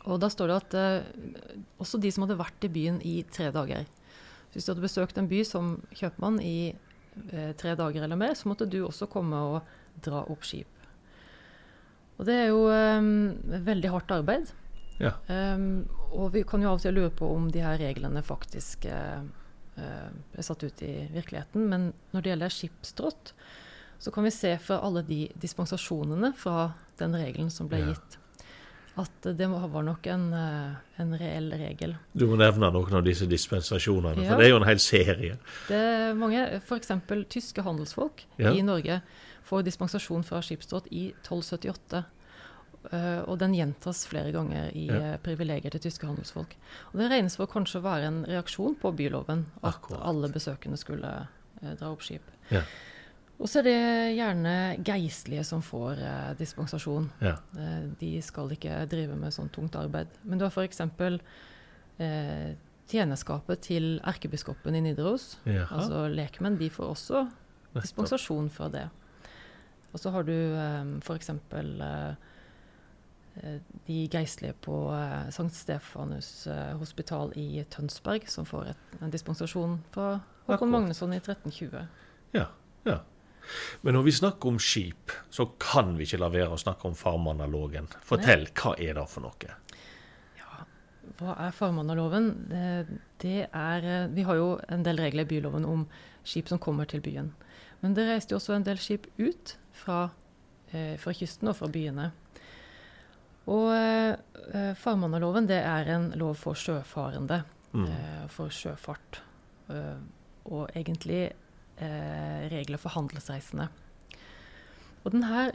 Og 0.05 0.19
da 0.21 0.29
står 0.33 0.51
det 0.51 0.57
at 0.57 0.79
eh, 0.81 1.61
også 1.81 2.01
de 2.01 2.13
som 2.13 2.27
hadde 2.27 2.41
vært 2.41 2.67
i 2.67 2.73
byen 2.73 3.01
i 3.05 3.19
tre 3.31 3.51
dager. 3.55 3.87
Hvis 4.53 4.67
du 4.67 4.73
hadde 4.73 4.85
besøkt 4.85 5.19
en 5.19 5.31
by 5.31 5.41
som 5.47 5.77
kjøpmann 5.97 6.39
i 6.45 6.75
eh, 7.31 7.53
tre 7.59 7.75
dager 7.79 8.03
eller 8.05 8.19
mer, 8.21 8.35
så 8.35 8.51
måtte 8.51 8.69
du 8.71 8.81
også 8.85 9.09
komme 9.11 9.37
og 9.37 9.63
dra 10.05 10.25
opp 10.31 10.45
skip. 10.47 10.71
Og 12.19 12.27
det 12.29 12.35
er 12.45 12.53
jo 12.53 12.67
eh, 12.71 13.09
veldig 13.67 13.91
hardt 13.95 14.15
arbeid. 14.15 14.53
Ja. 15.03 15.11
Um, 15.27 15.89
og 16.15 16.29
vi 16.37 16.45
kan 16.47 16.63
jo 16.63 16.71
av 16.71 16.79
og 16.79 16.85
til 16.85 16.95
lure 16.95 17.11
på 17.11 17.27
om 17.35 17.49
de 17.51 17.65
her 17.65 17.79
reglene 17.81 18.23
faktisk 18.23 18.85
eh, 18.87 19.25
eh, 19.81 20.11
er 20.39 20.47
satt 20.47 20.63
ut 20.63 20.83
i 20.87 20.93
virkeligheten. 21.11 21.65
Men 21.71 21.89
når 22.13 22.23
det 22.23 22.31
gjelder 22.35 22.55
skipsdrott, 22.55 23.33
så 23.99 24.13
kan 24.15 24.27
vi 24.27 24.31
se 24.35 24.53
fra 24.63 24.79
alle 24.85 25.03
de 25.07 25.25
dispensasjonene 25.41 26.31
fra 26.39 26.69
den 27.01 27.17
regelen 27.19 27.51
som 27.51 27.67
ble 27.71 27.81
Ja. 27.83 27.95
gitt, 27.95 28.19
at 28.97 29.27
det 29.37 29.49
var 29.51 29.83
nok 29.83 30.07
en, 30.07 30.33
eh, 30.33 30.75
en 31.03 31.15
reell 31.19 31.51
regel. 31.59 31.97
Du 32.15 32.27
må 32.31 32.37
nevne 32.39 32.71
noen 32.73 32.95
av 32.95 33.03
disse 33.05 33.27
dispensasjonene, 33.27 34.23
Ja. 34.23 34.31
for 34.31 34.39
det 34.39 34.47
er 34.47 34.51
jo 34.51 34.57
en 34.61 34.69
hel 34.69 34.79
serie. 34.79 35.39
Det 35.69 35.77
er 35.77 36.15
mange, 36.15 36.61
F.eks. 36.63 36.89
tyske 37.29 37.63
handelsfolk 37.63 38.25
Ja. 38.39 38.53
i 38.53 38.63
Norge 38.63 39.03
får 39.45 39.65
dispensasjon 39.65 40.25
fra 40.25 40.41
skipsdrott 40.41 40.87
i 40.93 41.13
1278. 41.23 42.05
Eh, 42.93 43.23
og 43.27 43.39
den 43.39 43.55
gjentas 43.55 44.07
flere 44.07 44.31
ganger 44.31 44.71
i 44.77 44.87
Ja. 44.87 44.95
eh, 45.15 45.17
privilegier 45.19 45.71
til 45.71 45.81
tyske 45.81 46.07
handelsfolk. 46.07 46.55
Og 46.93 47.01
Det 47.01 47.11
regnes 47.11 47.37
for 47.37 47.47
kanskje 47.47 47.81
å 47.81 47.83
være 47.83 48.05
en 48.07 48.25
reaksjon 48.27 48.77
på 48.77 48.95
byloven 48.95 49.47
at 49.63 49.75
Akkurat. 49.75 50.03
alle 50.05 50.29
besøkende 50.29 50.77
skulle 50.79 51.27
dra 51.79 51.91
opp 51.91 52.01
skip. 52.03 52.21
Ja. 52.51 52.61
Og 53.45 53.51
så 53.53 53.61
er 53.61 53.67
det 53.67 53.79
gjerne 54.17 54.53
geistlige 54.87 55.45
som 55.45 55.61
får 55.65 56.01
eh, 56.01 56.31
dispensasjon. 56.39 57.11
Ja. 57.21 57.35
Eh, 57.61 57.83
de 58.01 58.13
skal 58.25 58.55
ikke 58.57 58.79
drive 58.89 59.19
med 59.21 59.35
sånn 59.37 59.53
tungt 59.53 59.77
arbeid. 59.77 60.13
Men 60.25 60.41
du 60.41 60.47
har 60.47 60.55
f.eks. 60.55 60.81
Eh, 62.01 62.55
tjeneskapet 62.89 63.61
til 63.69 63.99
erkebiskopen 64.01 64.79
i 64.79 64.83
Nidaros. 64.87 65.35
Jaha. 65.45 65.69
Altså 65.77 66.07
lekmenn, 66.09 66.57
de 66.61 66.71
får 66.73 66.95
også 66.97 67.27
dispensasjon 67.77 68.49
fra 68.53 68.71
det. 68.73 68.87
Og 69.93 70.01
så 70.01 70.11
har 70.15 70.25
du 70.25 70.35
eh, 70.35 70.95
f.eks. 71.05 71.35
Uh, 71.45 72.15
de 73.87 74.09
geistlige 74.13 74.55
på 74.63 74.77
eh, 74.95 75.31
Sankt 75.35 75.57
Stefanus 75.59 76.47
eh, 76.47 76.77
hospital 76.79 77.33
i 77.37 77.65
Tønsberg, 77.71 78.29
som 78.31 78.47
får 78.47 78.69
et, 78.71 78.85
en 79.03 79.11
dispensasjon 79.11 79.81
fra 79.95 80.21
Håkon 80.47 80.71
Magnusson 80.71 81.13
i 81.17 81.19
1320. 81.19 81.89
Ja, 82.37 82.47
ja. 82.87 83.01
Men 83.83 83.95
når 83.99 84.05
vi 84.07 84.13
snakker 84.17 84.49
om 84.49 84.59
skip, 84.63 85.13
så 85.31 85.47
kan 85.61 85.97
vi 85.99 86.05
ikke 86.09 86.21
la 86.23 86.29
være 86.33 86.55
å 86.57 86.61
snakke 86.61 86.89
om 86.89 86.95
farmanalogen. 86.99 87.87
Fortell, 88.07 88.47
hva 88.57 88.75
er 88.81 88.95
det 88.99 89.05
for 89.13 89.27
noe? 89.27 89.55
Ja, 90.41 90.65
hva 91.21 91.37
er 91.47 91.55
farmanaloven? 91.57 92.31
Det, 92.51 92.99
det 93.25 93.37
er 93.53 93.85
eh, 93.85 94.09
Vi 94.17 94.23
har 94.27 94.37
jo 94.41 94.49
en 94.69 94.83
del 94.87 94.99
regler 95.05 95.27
i 95.27 95.33
byloven 95.35 95.65
om 95.69 95.87
skip 96.25 96.49
som 96.49 96.59
kommer 96.59 96.89
til 96.89 97.01
byen. 97.05 97.33
Men 97.83 97.95
det 97.95 98.07
reiste 98.09 98.33
jo 98.33 98.41
også 98.41 98.55
en 98.57 98.65
del 98.65 98.79
skip 98.81 99.07
ut 99.21 99.57
fra, 99.77 100.07
eh, 100.73 100.95
fra 100.99 101.13
kysten 101.13 101.51
og 101.53 101.59
fra 101.59 101.69
byene. 101.69 102.11
Og 103.53 103.69
eh, 103.77 104.73
farmannaloven 104.81 105.47
det 105.51 105.59
er 105.61 105.91
en 105.93 106.11
lov 106.21 106.37
for 106.41 106.57
sjøfarende, 106.57 107.43
Mm. 107.75 107.89
eh, 107.91 108.27
for 108.31 108.49
sjøfart. 108.55 109.17
Eh, 109.69 109.97
og 110.47 110.69
egentlig 110.79 111.33
eh, 111.79 112.49
regler 112.53 112.79
for 112.81 112.95
handelsreisende. 112.95 113.69
Og 115.05 115.13
denne 115.13 115.53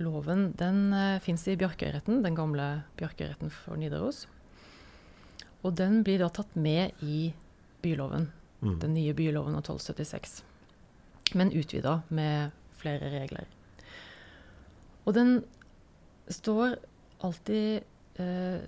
loven 0.00 0.50
den 0.58 0.92
eh, 0.92 1.18
fins 1.24 1.46
i 1.48 1.56
Bjarkøyretten, 1.56 2.22
den 2.24 2.36
gamle 2.36 2.84
Bjarkøyretten 3.00 3.50
for 3.52 3.76
Nidaros. 3.80 4.26
Og 5.64 5.74
den 5.78 6.02
blir 6.06 6.20
da 6.22 6.28
tatt 6.30 6.54
med 6.56 6.92
i 7.02 7.32
byloven, 7.82 8.30
Mm. 8.62 8.78
den 8.80 8.94
nye 8.94 9.12
byloven 9.12 9.52
av 9.54 9.60
1276. 9.66 10.38
Men 11.36 11.50
utvida 11.52 11.98
med 12.08 12.52
flere 12.80 13.10
regler. 13.12 13.44
Og 15.04 15.12
den 15.14 15.42
står 16.32 16.78
alltid 17.20 17.84
eh, 18.18 18.64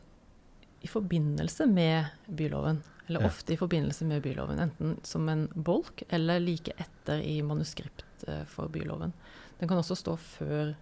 i 0.85 0.91
forbindelse 0.93 1.67
med 1.67 2.11
byloven. 2.29 2.83
Eller 3.09 3.25
ofte 3.27 3.55
i 3.55 3.59
forbindelse 3.61 4.05
med 4.05 4.23
byloven. 4.23 4.61
Enten 4.61 4.97
som 5.03 5.29
en 5.33 5.47
bolk 5.55 6.03
eller 6.09 6.41
like 6.45 6.75
etter 6.77 7.23
i 7.25 7.41
manuskript 7.43 8.25
eh, 8.29 8.45
for 8.47 8.69
byloven. 8.69 9.15
Den 9.59 9.69
kan 9.69 9.81
også 9.81 9.97
stå 9.97 10.17
før 10.21 10.75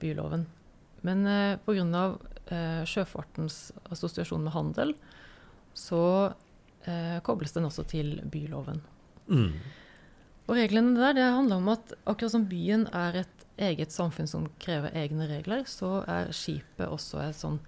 byloven. 0.00 0.46
Men 1.02 1.26
eh, 1.26 1.58
pga. 1.64 2.06
Eh, 2.46 2.84
sjøfartens 2.86 3.72
assosiasjon 3.90 4.44
med 4.46 4.52
handel, 4.54 4.92
så 5.74 6.30
eh, 6.86 7.16
kobles 7.26 7.56
den 7.56 7.66
også 7.66 7.82
til 7.90 8.20
byloven. 8.30 8.78
Mm. 9.26 9.48
Og 10.46 10.54
reglene 10.54 10.94
der 10.94 11.16
det 11.16 11.24
handler 11.24 11.58
om 11.58 11.72
at 11.72 11.90
akkurat 12.04 12.36
som 12.36 12.44
byen 12.46 12.86
er 12.94 13.24
et 13.24 13.46
eget 13.58 13.90
samfunn 13.90 14.30
som 14.30 14.46
krever 14.62 14.94
egne 14.94 15.26
regler, 15.26 15.64
så 15.66 16.04
er 16.06 16.30
skipet 16.30 16.86
også 16.86 17.24
et 17.24 17.40
sånn 17.40 17.58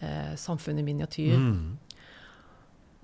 eh, 0.00 0.32
samfunn 0.40 0.80
i 0.80 0.86
miniatyr. 0.86 1.36
Mm. 1.36 1.76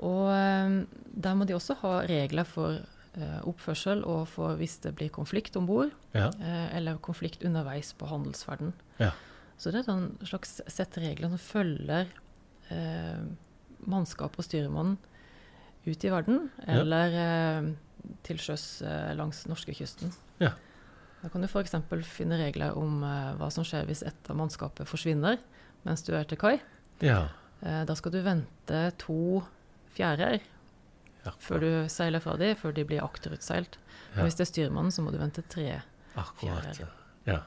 Og 0.02 0.26
eh, 0.34 0.76
der 1.14 1.36
må 1.38 1.46
de 1.46 1.54
også 1.54 1.76
ha 1.82 1.92
regler 2.10 2.44
for 2.48 2.80
eh, 3.14 3.40
oppførsel 3.46 4.02
og 4.08 4.24
for 4.32 4.56
hvis 4.58 4.78
det 4.82 4.94
blir 4.98 5.12
konflikt 5.14 5.56
om 5.60 5.66
bord, 5.68 5.92
Ja. 6.16 6.30
eh, 6.40 6.76
eller 6.76 6.98
konflikt 6.98 7.44
underveis 7.46 7.92
på 7.94 8.08
handelsferden. 8.10 8.72
Ja. 8.98 9.12
Så 9.58 9.70
det 9.70 9.84
er 9.86 9.92
en 9.92 10.08
slags 10.26 10.60
sett 10.66 10.96
regler 10.98 11.28
som 11.30 11.38
følger 11.38 12.08
eh, 12.72 13.22
mannskap 13.86 14.34
og 14.38 14.44
styremannen 14.46 14.98
ut 15.86 16.04
i 16.04 16.10
verden, 16.10 16.48
Ja. 16.66 16.80
eller 16.80 17.16
eh, 17.22 17.70
til 18.26 18.38
sjøs 18.42 18.82
eh, 18.82 19.12
langs 19.18 19.44
norskekysten. 19.46 20.12
Ja. 20.42 20.52
Da 21.22 21.28
kan 21.30 21.40
du 21.44 21.46
f.eks. 21.46 21.76
finne 22.10 22.38
regler 22.40 22.74
om 22.78 23.02
eh, 23.06 23.34
hva 23.38 23.50
som 23.54 23.62
skjer 23.66 23.86
hvis 23.86 24.02
et 24.02 24.30
av 24.30 24.36
mannskapet 24.40 24.88
forsvinner 24.90 25.38
mens 25.86 26.02
du 26.02 26.12
er 26.14 26.24
til 26.26 26.38
kai. 26.42 26.56
ja. 27.02 27.28
Da 27.62 27.94
skal 27.94 28.10
du 28.10 28.16
vente 28.26 28.78
to 28.98 29.38
fjærer 29.96 30.40
Ja. 31.24 31.30
før 31.38 31.60
du 31.60 31.88
seiler 31.88 32.18
fra 32.20 32.36
dem, 32.36 32.56
før 32.56 32.72
de 32.74 32.84
blir 32.84 33.02
akterutseilt. 33.04 33.78
Ja. 34.16 34.22
Hvis 34.24 34.34
det 34.34 34.40
er 34.48 34.50
styrmannen, 34.52 34.90
så 34.92 35.02
må 35.02 35.12
du 35.12 35.18
vente 35.18 35.42
tre. 35.48 35.80
Akkurat. 36.16 36.64
Fjerde. 36.76 36.88
Ja. 37.26 37.38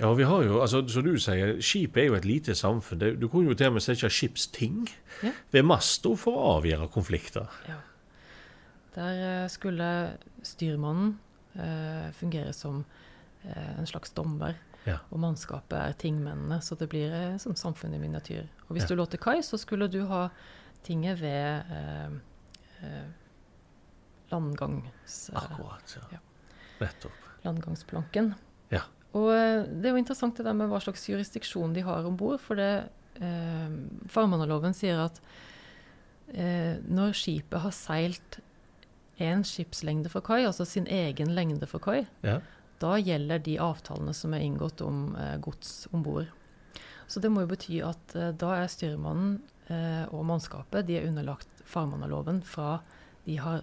Ja, 0.00 0.12
vi 0.14 0.24
har 0.26 0.42
jo, 0.42 0.60
altså 0.60 0.80
Som 0.88 1.04
du 1.04 1.12
sier, 1.20 1.60
skip 1.62 1.96
er 1.96 2.08
jo 2.08 2.14
et 2.18 2.24
lite 2.26 2.54
samfunn. 2.58 3.04
Du 3.20 3.28
kunne 3.28 3.48
jo 3.52 3.54
til 3.54 3.66
og 3.70 3.76
med 3.76 3.84
sette 3.84 4.08
skipsting 4.10 4.88
Ja. 5.22 5.30
ved 5.52 5.62
masta 5.68 6.14
for 6.18 6.32
å 6.34 6.56
avgjøre 6.58 6.88
konflikter. 6.90 7.46
Ja. 7.68 7.76
Der 8.96 9.22
eh, 9.44 9.48
skulle 9.48 10.18
styrmannen 10.42 11.18
eh, 11.54 12.10
fungere 12.12 12.52
som 12.52 12.84
eh, 13.44 13.78
en 13.78 13.86
slags 13.86 14.10
dommer. 14.10 14.54
Ja. 14.86 14.96
Og 15.12 15.20
mannskapet 15.22 15.78
er 15.78 15.92
tingmennene, 15.94 16.58
så 16.62 16.74
det 16.78 16.88
blir 16.90 17.12
eh, 17.14 17.36
som 17.38 17.54
samfunn 17.54 17.94
i 17.94 17.98
miniatyr. 18.02 18.48
Og 18.68 18.74
hvis 18.76 18.82
Ja. 18.82 18.88
du 18.88 18.96
lå 18.98 19.06
til 19.10 19.18
kai, 19.22 19.38
så 19.42 19.58
skulle 19.58 19.88
du 19.90 20.00
ha 20.06 20.28
tinget 20.82 21.20
ved 21.20 21.70
eh, 21.70 22.10
eh, 22.82 23.06
landgangs, 24.30 25.30
eh, 25.30 25.36
Akkurat. 25.42 25.96
ja. 25.96 26.02
Ja. 26.12 26.18
Nettopp. 26.80 27.12
landgangsplanken. 27.44 28.34
Ja. 28.70 28.82
Og 29.14 29.30
eh, 29.34 29.64
det 29.66 29.86
er 29.86 29.94
jo 29.96 30.00
interessant 30.02 30.36
det 30.38 30.44
der 30.46 30.54
med 30.56 30.68
hva 30.70 30.78
slags 30.82 31.06
jurisdiksjon 31.08 31.74
de 31.74 31.82
har 31.82 32.04
om 32.06 32.16
bord. 32.16 32.40
For 32.40 32.54
det 32.58 32.88
eh, 33.20 33.74
farmannerloven 34.08 34.74
sier 34.74 34.98
at 35.04 35.20
eh, 36.32 36.78
når 36.86 37.12
skipet 37.18 37.60
har 37.60 37.74
seilt 37.76 38.40
én 39.22 39.42
skipslengde 39.46 40.08
for 40.10 40.24
kai, 40.24 40.44
altså 40.48 40.64
sin 40.66 40.86
egen 40.90 41.34
lengde 41.36 41.66
for 41.68 41.78
kai, 41.82 42.06
Ja. 42.24 42.40
Da 42.82 42.96
gjelder 42.98 43.42
de 43.44 43.58
avtalene 43.62 44.14
som 44.16 44.34
er 44.34 44.44
inngått 44.44 44.82
om 44.84 45.12
eh, 45.16 45.36
gods 45.42 45.86
om 45.92 46.02
bord. 46.04 46.30
Så 47.06 47.20
det 47.20 47.30
må 47.32 47.44
jo 47.44 47.50
bety 47.50 47.80
at 47.84 48.16
eh, 48.18 48.32
da 48.38 48.56
er 48.58 48.70
styrmannen 48.72 49.36
eh, 49.68 50.04
og 50.10 50.26
mannskapet 50.28 50.88
de 50.88 50.98
er 50.98 51.08
underlagt 51.10 51.62
farmannerloven 51.68 52.42
fra 52.46 52.80
de 53.26 53.38
har 53.38 53.62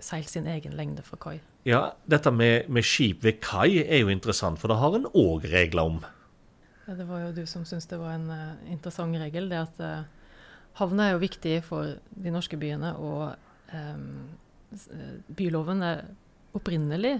seilt 0.00 0.30
sin 0.30 0.46
egen 0.48 0.76
lengde 0.76 1.02
fra 1.04 1.18
kai. 1.20 1.38
ja, 1.68 1.90
dette 2.08 2.30
med, 2.32 2.68
med 2.72 2.84
skip 2.86 3.24
ved 3.24 3.40
kai 3.44 3.82
er 3.82 4.00
jo 4.00 4.12
interessant, 4.12 4.60
for 4.60 4.72
det 4.72 4.78
har 4.80 4.96
en 4.96 5.08
òg 5.12 5.44
regler 5.52 5.92
om. 5.92 5.98
Ja, 6.86 6.94
det 6.96 7.06
var 7.08 7.24
jo 7.26 7.34
du 7.36 7.42
som 7.46 7.66
syntes 7.68 7.88
det 7.90 7.98
var 8.00 8.14
en 8.16 8.30
uh, 8.32 8.70
interessant 8.72 9.16
regel. 9.20 9.50
Det 9.50 9.58
at 9.60 9.82
uh, 9.84 10.38
havna 10.80 11.08
er 11.08 11.16
jo 11.16 11.24
viktig 11.24 11.58
for 11.66 11.98
de 12.10 12.32
norske 12.32 12.56
byene, 12.60 12.94
og 12.96 13.36
um, 13.76 14.30
byloven 15.36 15.84
er 15.84 16.02
opprinnelig 16.56 17.18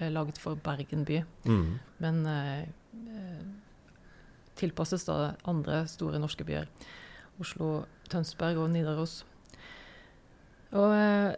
laget 0.00 0.38
for 0.38 0.54
Bergen 0.56 1.04
by, 1.04 1.22
Mm. 1.44 1.78
men 1.98 2.26
eh, 2.26 2.62
eh, 2.94 3.44
tilpasses 4.56 5.04
da 5.04 5.34
andre 5.44 5.86
store 5.88 6.18
norske 6.18 6.44
byer. 6.44 6.66
Oslo, 7.40 7.84
Tønsberg 8.08 8.56
og 8.56 8.70
Nidaros. 8.70 9.24
Og 10.72 10.92
eh, 10.94 11.34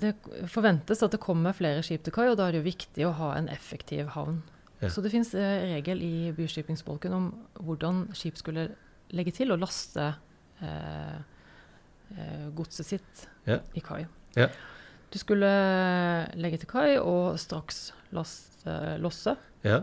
det 0.00 0.14
forventes 0.52 1.02
at 1.02 1.10
det 1.14 1.20
kommer 1.20 1.52
flere 1.56 1.82
skip 1.82 2.02
til 2.04 2.12
kai, 2.12 2.28
og 2.28 2.36
da 2.36 2.48
er 2.48 2.52
det 2.52 2.60
jo 2.62 2.68
viktig 2.70 3.06
å 3.08 3.14
ha 3.16 3.30
en 3.38 3.48
effektiv 3.48 4.08
havn. 4.16 4.42
Ja. 4.82 4.88
Så 4.92 5.02
det 5.02 5.10
fins 5.10 5.32
regel 5.34 6.02
i 6.02 6.30
byskipingsbolken 6.36 7.12
om 7.16 7.30
hvordan 7.58 8.06
skip 8.14 8.36
skulle 8.38 8.68
legge 9.10 9.32
til 9.34 9.50
og 9.50 9.58
laste 9.64 10.14
eh, 10.62 11.16
eh, 12.14 12.46
godset 12.54 12.86
sitt 12.86 13.28
Ja. 13.48 13.58
i 13.74 13.80
kai. 13.80 14.06
Ja. 14.36 14.48
Du 15.12 15.18
skulle 15.18 15.48
legge 16.36 16.58
til 16.60 16.68
kai 16.68 16.98
og 17.00 17.38
straks 17.40 17.92
laste, 18.12 18.74
losse. 19.00 19.36
Ja. 19.64 19.82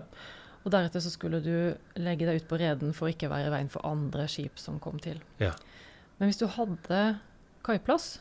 Og 0.66 0.72
deretter 0.74 1.02
så 1.02 1.12
skulle 1.14 1.40
du 1.46 1.76
legge 2.02 2.26
deg 2.28 2.42
ut 2.42 2.48
på 2.50 2.58
reden 2.62 2.94
for 2.98 3.10
ikke 3.10 3.28
å 3.30 3.34
være 3.34 3.50
i 3.50 3.54
veien 3.54 3.70
for 3.74 3.86
andre 3.86 4.28
skip 4.30 4.58
som 4.62 4.80
kom 4.82 5.00
til. 5.02 5.20
Ja. 5.42 5.52
Men 6.18 6.30
hvis 6.30 6.40
du 6.42 6.46
hadde 6.50 7.00
kaiplass 7.66 8.20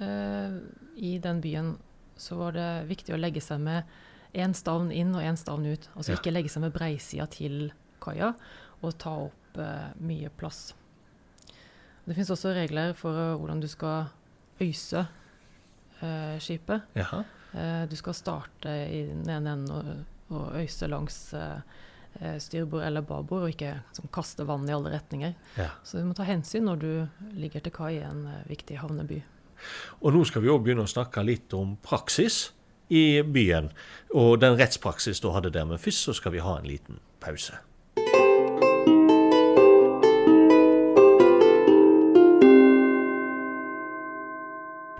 eh, 0.00 0.56
i 0.96 1.16
den 1.22 1.40
byen, 1.44 1.74
så 2.16 2.36
var 2.40 2.56
det 2.56 2.68
viktig 2.90 3.14
å 3.16 3.20
legge 3.20 3.40
seg 3.44 3.60
med 3.64 3.88
én 4.36 4.54
stavn 4.56 4.90
inn 4.94 5.12
og 5.16 5.24
én 5.24 5.36
stavn 5.40 5.66
ut. 5.68 5.88
Altså 5.96 6.12
Ja. 6.14 6.18
ikke 6.20 6.32
legge 6.32 6.48
seg 6.52 6.62
med 6.64 6.72
breisida 6.72 7.26
til 7.28 7.72
kaia 8.00 8.32
og 8.82 8.96
ta 8.98 9.12
opp 9.28 9.58
eh, 9.60 9.90
mye 10.00 10.30
plass. 10.36 10.72
Det 12.04 12.16
fins 12.16 12.30
også 12.34 12.54
regler 12.56 12.94
for 12.98 13.12
eh, 13.14 13.36
hvordan 13.38 13.60
du 13.62 13.68
skal 13.68 14.08
øyse 14.60 15.06
skipet. 16.42 16.90
Jaha. 16.98 17.22
Eh, 17.52 17.88
du 17.88 17.96
skal 17.96 18.14
starte 18.16 18.72
i 18.88 19.02
den 19.10 19.28
ene 19.28 19.56
enden 19.56 19.72
og, 19.72 19.90
og 20.32 20.54
øyse 20.56 20.88
langs 20.88 21.18
eh, 21.36 21.60
eh, 22.20 22.38
styrbord 22.40 22.86
eller 22.86 23.04
babord, 23.04 23.46
og 23.46 23.52
ikke 23.52 23.74
sånn, 23.96 24.12
kaste 24.14 24.46
vann 24.48 24.68
i 24.68 24.74
alle 24.74 24.94
retninger. 24.94 25.34
Ja. 25.60 25.68
Så 25.84 26.00
du 26.00 26.08
må 26.08 26.16
ta 26.16 26.26
hensyn 26.28 26.66
når 26.68 26.82
du 26.82 26.90
ligger 27.36 27.64
til 27.64 27.74
kai 27.76 27.94
i 27.98 28.06
en 28.06 28.24
eh, 28.30 28.46
viktig 28.48 28.80
havneby. 28.80 29.20
Og 30.00 30.16
nå 30.16 30.24
skal 30.26 30.42
vi 30.42 30.50
òg 30.50 30.64
begynne 30.64 30.86
å 30.86 30.90
snakke 30.90 31.22
litt 31.26 31.52
om 31.54 31.76
praksis 31.84 32.48
i 32.92 33.22
byen, 33.22 33.70
og 34.16 34.40
den 34.42 34.56
rettspraksis 34.58 35.22
du 35.22 35.30
hadde 35.32 35.52
der. 35.54 35.68
Men 35.68 35.80
først 35.80 36.08
så 36.08 36.16
skal 36.16 36.34
vi 36.34 36.42
ha 36.44 36.56
en 36.58 36.68
liten 36.68 36.98
pause. 37.22 37.60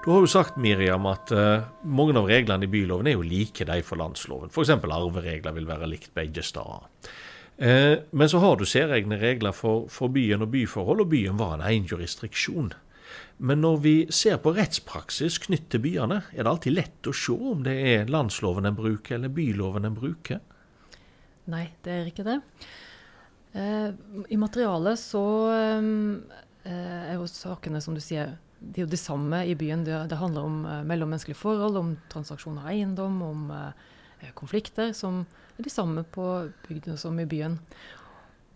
Du 0.03 0.11
har 0.11 0.25
jo 0.25 0.27
sagt 0.27 0.57
Miriam, 0.59 1.05
at 1.07 1.31
uh, 1.31 1.63
mange 1.87 2.17
av 2.19 2.27
reglene 2.27 2.67
i 2.67 2.71
byloven 2.71 3.07
er 3.07 3.15
jo 3.15 3.23
like 3.23 3.63
de 3.69 3.77
for 3.87 4.01
landsloven. 4.01 4.51
F.eks. 4.51 4.73
arveregler 4.75 5.55
vil 5.55 5.69
være 5.69 5.87
likt 5.93 6.11
begge 6.17 6.43
steder. 6.43 6.89
Uh, 7.63 8.03
men 8.11 8.33
så 8.33 8.41
har 8.43 8.59
du 8.59 8.67
særegne 8.67 9.21
regler 9.21 9.55
for, 9.55 9.87
for 9.87 10.11
byen 10.11 10.43
og 10.43 10.51
byforhold, 10.57 11.05
og 11.05 11.15
byen 11.15 11.39
var 11.39 11.55
en 11.55 11.65
egen. 11.71 12.75
Men 13.39 13.63
når 13.63 13.79
vi 13.87 13.95
ser 14.11 14.43
på 14.43 14.57
rettspraksis 14.59 15.39
knytt 15.47 15.71
til 15.71 15.87
byene, 15.87 16.25
er 16.35 16.43
det 16.43 16.51
alltid 16.51 16.81
lett 16.81 17.07
å 17.07 17.15
se 17.15 17.39
om 17.39 17.63
det 17.63 17.79
er 17.95 18.11
landsloven 18.11 18.67
en 18.67 18.83
bruker, 18.83 19.21
eller 19.21 19.31
byloven 19.31 19.87
en 19.87 20.03
bruker. 20.03 20.43
Nei, 21.55 21.69
det 21.87 22.01
er 22.01 22.11
ikke 22.11 22.27
det. 22.27 22.41
Uh, 23.55 23.93
I 24.27 24.47
materialet 24.51 24.99
så 24.99 25.27
er 25.55 27.13
jo 27.15 27.31
sakene, 27.31 27.79
som 27.85 27.95
du 27.95 28.03
sier, 28.03 28.41
de 28.63 28.81
er 28.81 28.87
jo 28.87 28.93
det 28.93 29.01
samme 29.01 29.43
i 29.49 29.57
byen. 29.59 29.85
Det, 29.87 29.97
det 30.13 30.21
handler 30.21 30.47
om 30.47 30.61
eh, 30.67 30.85
mellommenneskelige 30.87 31.41
forhold, 31.41 31.79
om 31.81 31.97
transaksjon 32.13 32.61
av 32.63 32.71
eiendom, 32.73 33.19
om 33.27 33.51
eh, 33.57 34.31
konflikter, 34.39 34.93
som 34.97 35.25
er 35.59 35.67
de 35.67 35.73
samme 35.73 36.05
på 36.15 36.29
bygden 36.69 37.01
som 37.01 37.19
i 37.21 37.29
byen. 37.29 37.59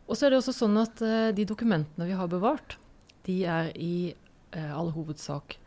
Og 0.07 0.15
så 0.15 0.27
er 0.27 0.33
det 0.33 0.41
også 0.41 0.55
sånn 0.55 0.79
at 0.81 1.03
eh, 1.03 1.33
de 1.37 1.47
dokumentene 1.49 2.09
vi 2.09 2.17
har 2.17 2.31
bevart, 2.31 2.79
de 3.27 3.41
er 3.51 3.73
i 3.75 4.15
eh, 4.55 4.71
all 4.71 4.93
hovedsak 4.95 5.59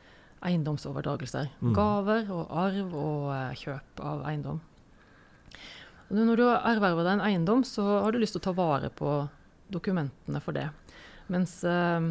eiendomsoverdragelser. 0.47 1.49
Mm. 1.59 1.73
Gaver 1.75 2.31
og 2.31 2.53
arv 2.63 2.95
og 2.95 3.29
eh, 3.35 3.57
kjøp 3.59 4.03
av 4.05 4.23
eiendom. 4.29 4.61
Og 6.09 6.17
når 6.17 6.39
du 6.39 6.45
har 6.47 6.63
erverver 6.71 7.05
deg 7.05 7.17
en 7.17 7.25
eiendom, 7.27 7.65
så 7.67 7.83
har 8.05 8.13
du 8.13 8.21
lyst 8.21 8.37
til 8.37 8.41
å 8.41 8.47
ta 8.47 8.55
vare 8.57 8.89
på 8.89 9.11
dokumentene 9.69 10.41
for 10.41 10.57
det. 10.57 10.69
Mens 11.29 11.63
eh, 11.63 12.01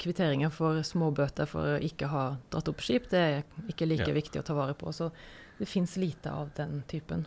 kvitteringer 0.00 0.50
for 0.54 0.78
småbøter 0.86 1.48
for 1.50 1.74
å 1.74 1.80
ikke 1.82 2.08
ha 2.12 2.24
dratt 2.52 2.68
opp 2.70 2.82
skip, 2.84 3.08
det 3.10 3.18
er 3.20 3.42
ikke 3.68 3.88
like 3.90 4.06
Ja. 4.08 4.14
viktig 4.14 4.40
å 4.40 4.46
ta 4.46 4.54
vare 4.54 4.74
på. 4.78 4.92
Så 4.94 5.10
det 5.58 5.66
fins 5.70 5.96
lite 5.98 6.30
av 6.30 6.50
den 6.56 6.82
typen. 6.90 7.26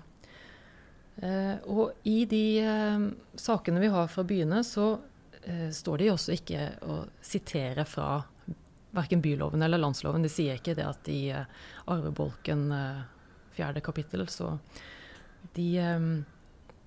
Eh, 1.21 1.57
og 1.67 1.93
i 2.07 2.25
de 2.29 2.43
eh, 2.61 3.05
sakene 3.35 3.79
vi 3.83 3.87
har 3.91 4.07
fra 4.07 4.23
byene, 4.23 4.63
så 4.63 4.95
står 5.47 5.97
de 6.01 6.07
også 6.11 6.33
ikke 6.35 6.63
å 6.83 6.95
sitere 7.23 7.85
fra 7.87 8.17
verken 8.91 9.21
byloven 9.23 9.61
eller 9.63 9.79
landsloven. 9.79 10.21
De 10.25 10.27
sier 10.27 10.57
ikke 10.59 10.73
det 10.75 10.83
at 10.83 11.07
i 11.07 11.29
arvebolken 11.87 12.65
fjerde 13.55 13.79
kapittel, 13.85 14.25
så 14.27 14.57
de, 15.55 15.69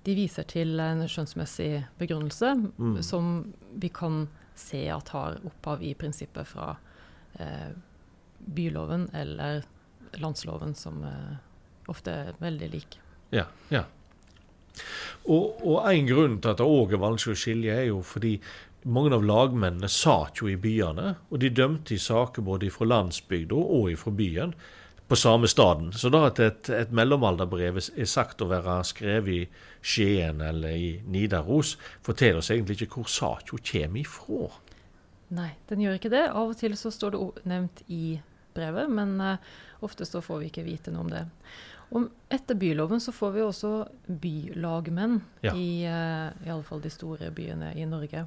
de 0.05 0.15
viser 0.17 0.47
til 0.49 0.79
en 0.81 1.03
skjønnsmessig 1.07 1.83
begrunnelse 1.99 2.53
Mm. 2.77 3.01
som 3.05 3.53
vi 3.73 3.89
kan 3.89 4.27
se 4.55 4.87
at 4.89 5.09
har 5.09 5.37
opphav 5.45 5.81
i 5.83 5.93
prinsippet 5.93 6.47
fra 6.47 6.75
eh, 7.39 7.71
byloven 8.45 9.09
eller 9.13 9.63
landsloven, 10.19 10.73
som 10.75 11.03
eh, 11.03 11.37
ofte 11.87 12.11
er 12.11 12.33
veldig 12.41 12.69
lik. 12.73 12.97
Ja, 13.31 13.45
ja. 13.69 13.85
Og, 15.27 15.61
og 15.61 15.85
en 15.91 16.07
grunn 16.07 16.37
til 16.41 16.51
at 16.53 16.59
det 16.61 16.67
òg 16.67 16.93
er 16.95 17.01
vanskelig 17.01 17.37
å 17.37 17.41
skilje, 17.41 17.77
er 17.77 17.89
jo 17.91 18.01
fordi 18.05 18.35
mange 18.83 19.13
av 19.13 19.23
lagmennene 19.23 19.89
satt 19.91 20.41
jo 20.41 20.49
i 20.49 20.57
byene, 20.57 21.15
og 21.29 21.39
de 21.43 21.51
dømte 21.53 21.93
i 21.93 22.01
saker 22.01 22.41
både 22.41 22.71
fra 22.73 22.87
landsbygda 22.89 23.55
og 23.55 23.91
fra 24.01 24.11
byen 24.17 24.55
på 25.11 25.15
samme 25.19 25.47
staden. 25.51 25.89
Så 25.91 26.07
da 26.07 26.21
at 26.29 26.39
et, 26.39 26.69
et 26.71 26.91
mellomalderbrev 26.95 27.81
er 27.81 28.07
sagt 28.07 28.39
å 28.39 28.47
være 28.47 28.77
skrevet 28.87 29.31
i 29.33 29.39
Skien 29.83 30.39
eller 30.39 30.71
i 30.71 30.91
Nidaros, 31.03 31.73
forteller 32.05 32.39
oss 32.39 32.47
egentlig 32.53 32.77
ikke 32.79 33.01
hvor 33.01 33.09
saka 33.11 33.57
kommer 33.59 33.99
ifra. 33.99 34.45
Nei, 35.35 35.49
den 35.67 35.81
gjør 35.83 35.97
ikke 35.97 36.11
det. 36.13 36.21
Av 36.31 36.53
og 36.53 36.55
til 36.59 36.77
så 36.79 36.93
står 36.95 37.11
det 37.11 37.49
nevnt 37.51 37.81
i 37.91 38.21
brevet, 38.55 38.87
men 38.87 39.17
uh, 39.19 39.51
ofte 39.83 40.07
så 40.07 40.21
får 40.23 40.39
vi 40.45 40.47
ikke 40.47 40.63
vite 40.69 40.93
noe 40.95 41.03
om 41.03 41.11
det. 41.11 41.25
Og 41.91 42.07
etter 42.31 42.55
byloven 42.55 43.03
så 43.03 43.11
får 43.11 43.33
vi 43.35 43.43
også 43.43 43.71
bylagmenn 44.07 45.17
Ja. 45.43 45.51
i 45.51 45.83
uh, 45.91 46.31
iallfall 46.45 46.53
alle 46.53 46.69
fall 46.69 46.85
de 46.85 46.93
store 46.93 47.33
byene 47.35 47.73
i 47.75 47.83
Norge. 47.83 48.23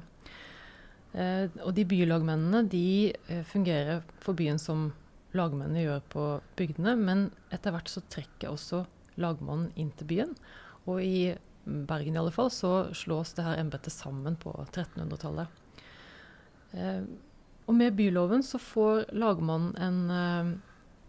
Uh, 1.17 1.49
og 1.63 1.73
de 1.73 1.87
bylagmennene 1.89 2.61
de 2.69 2.85
eh, 3.09 3.41
fungerer 3.49 4.05
for 4.21 4.37
byen 4.37 4.61
som 4.61 4.91
lagmennene 5.35 5.83
gjør 5.83 6.05
på 6.11 6.25
bygdene, 6.59 6.95
men 6.99 7.27
etter 7.53 7.75
hvert 7.75 7.91
så 7.91 8.03
trekker 8.11 8.53
også 8.53 8.85
lagmannen 9.21 9.71
inn 9.79 9.91
til 9.95 10.09
byen. 10.09 10.33
Og 10.85 11.01
i 11.03 11.35
Bergen 11.65 12.13
i 12.13 12.21
alle 12.21 12.33
fall 12.33 12.51
så 12.53 12.91
slås 12.93 13.33
det 13.37 13.45
her 13.45 13.57
embetet 13.57 13.93
sammen 13.93 14.35
på 14.37 14.53
1300-tallet. 14.67 15.61
Eh, 16.77 17.01
og 17.65 17.73
med 17.73 17.95
byloven 17.97 18.43
så 18.45 18.59
får 18.61 19.07
lagmannen 19.17 19.73
en 19.81 20.01
eh, 20.13 20.51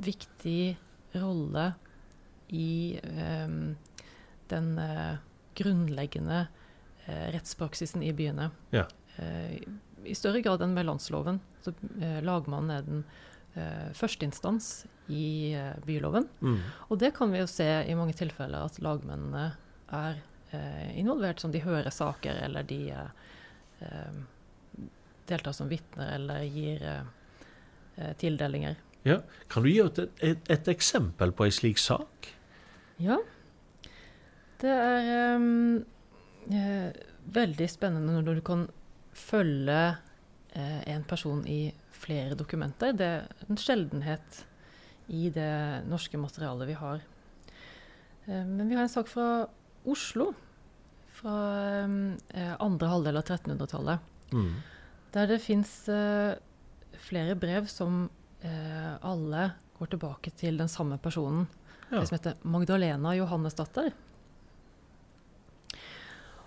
viktig 0.07 0.77
rolle 1.21 1.67
i 2.49 2.97
eh, 3.03 3.59
den 4.49 4.79
eh, 4.79 5.19
grunnleggende 5.61 6.47
eh, 7.05 7.27
rettspraksisen 7.37 8.03
i 8.03 8.15
byene. 8.17 8.51
Ja. 8.71 8.87
Eh, 9.17 9.61
I 10.07 10.15
større 10.17 10.41
grad 10.41 10.63
enn 10.65 10.77
med 10.77 10.87
landsloven. 10.89 11.41
Så 11.65 11.75
lagmannen 12.23 12.71
er 12.71 12.85
den 12.87 13.05
eh, 13.57 13.91
førsteinstans 13.97 14.87
i 15.13 15.55
eh, 15.55 15.75
byloven. 15.87 16.29
Mm. 16.41 16.59
Og 16.89 16.99
det 17.01 17.13
kan 17.17 17.33
vi 17.33 17.43
jo 17.43 17.51
se 17.51 17.67
i 17.87 17.97
mange 17.99 18.17
tilfeller 18.19 18.67
at 18.67 18.81
lagmennene 18.83 19.49
er 19.95 20.19
eh, 20.51 20.99
involvert, 20.99 21.41
som 21.43 21.53
de 21.55 21.63
hører 21.65 21.93
saker, 21.95 22.43
eller 22.47 22.67
de 22.67 22.81
eh, 22.93 24.19
deltar 25.27 25.55
som 25.57 25.71
vitner 25.71 26.15
eller 26.17 26.47
gir 26.47 26.83
eh, 26.91 28.13
tildelinger. 28.21 28.79
Ja. 29.07 29.21
Kan 29.49 29.63
du 29.63 29.71
gi 29.71 29.81
et, 29.85 30.03
et, 30.25 30.49
et 30.51 30.69
eksempel 30.73 31.33
på 31.35 31.47
ei 31.47 31.55
slik 31.55 31.79
sak? 31.79 32.33
Ja. 33.03 33.21
Det 34.59 34.73
er 34.73 35.37
um, 35.37 35.85
eh, 36.51 36.91
veldig 37.37 37.69
spennende 37.71 38.19
når 38.19 38.41
du 38.41 38.45
kan 38.47 38.67
følge 39.17 39.97
en 40.57 41.03
person 41.05 41.43
i 41.53 41.69
flere 41.97 42.37
dokumenter. 42.39 42.95
Det 42.97 43.07
er 43.07 43.47
en 43.49 43.61
sjeldenhet 43.61 44.43
i 45.13 45.29
det 45.35 45.87
norske 45.91 46.19
materialet 46.21 46.71
vi 46.71 46.79
har. 46.79 47.05
Eh, 48.27 48.45
men 48.45 48.67
vi 48.69 48.77
har 48.77 48.87
en 48.87 48.93
sak 48.93 49.11
fra 49.11 49.47
Oslo 49.87 50.33
fra 51.17 51.37
eh, 51.87 52.55
andre 52.61 52.91
halvdel 52.93 53.21
av 53.21 53.25
1300-tallet. 53.25 54.11
Mm. 54.35 54.51
Der 55.15 55.31
det 55.31 55.43
fins 55.45 55.79
eh, 55.89 56.37
flere 57.09 57.39
brev 57.39 57.71
som 57.71 58.07
alle 58.47 59.47
går 59.75 59.89
tilbake 59.91 60.31
til 60.39 60.61
den 60.61 60.69
samme 60.71 61.01
personen. 61.03 61.49
Ja. 61.89 61.99
Det 61.99 62.07
som 62.07 62.15
heter 62.15 62.37
Magdalena 62.47 63.15
Johannesdatter. 63.17 63.89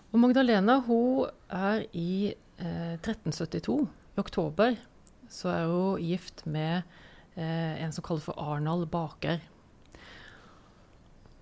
Og 0.10 0.22
Magdalena 0.24 0.80
hun 0.86 1.28
er 1.54 1.84
i 1.94 2.32
eh, 2.34 2.96
1372, 2.98 3.76
i 4.16 4.22
oktober, 4.22 4.78
så 5.30 5.52
er 5.54 5.70
hun 5.70 6.02
gift 6.04 6.44
med 6.50 6.82
eh, 7.36 7.80
en 7.84 7.94
som 7.96 8.06
kalles 8.06 8.26
for 8.26 8.38
Arnald 8.42 8.90
Baker. 8.92 9.40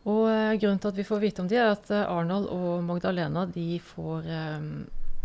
Og 0.08 0.28
eh, 0.32 0.58
Grunnen 0.62 0.80
til 0.84 0.92
at 0.94 1.00
vi 1.00 1.08
får 1.08 1.24
vite 1.24 1.44
om 1.44 1.50
de 1.52 1.60
er 1.60 1.72
at 1.74 1.90
eh, 1.92 2.06
Arnold 2.06 2.50
og 2.54 2.84
Magdalena 2.88 3.48
de 3.52 3.80
får 3.84 4.30
eh, 4.32 4.68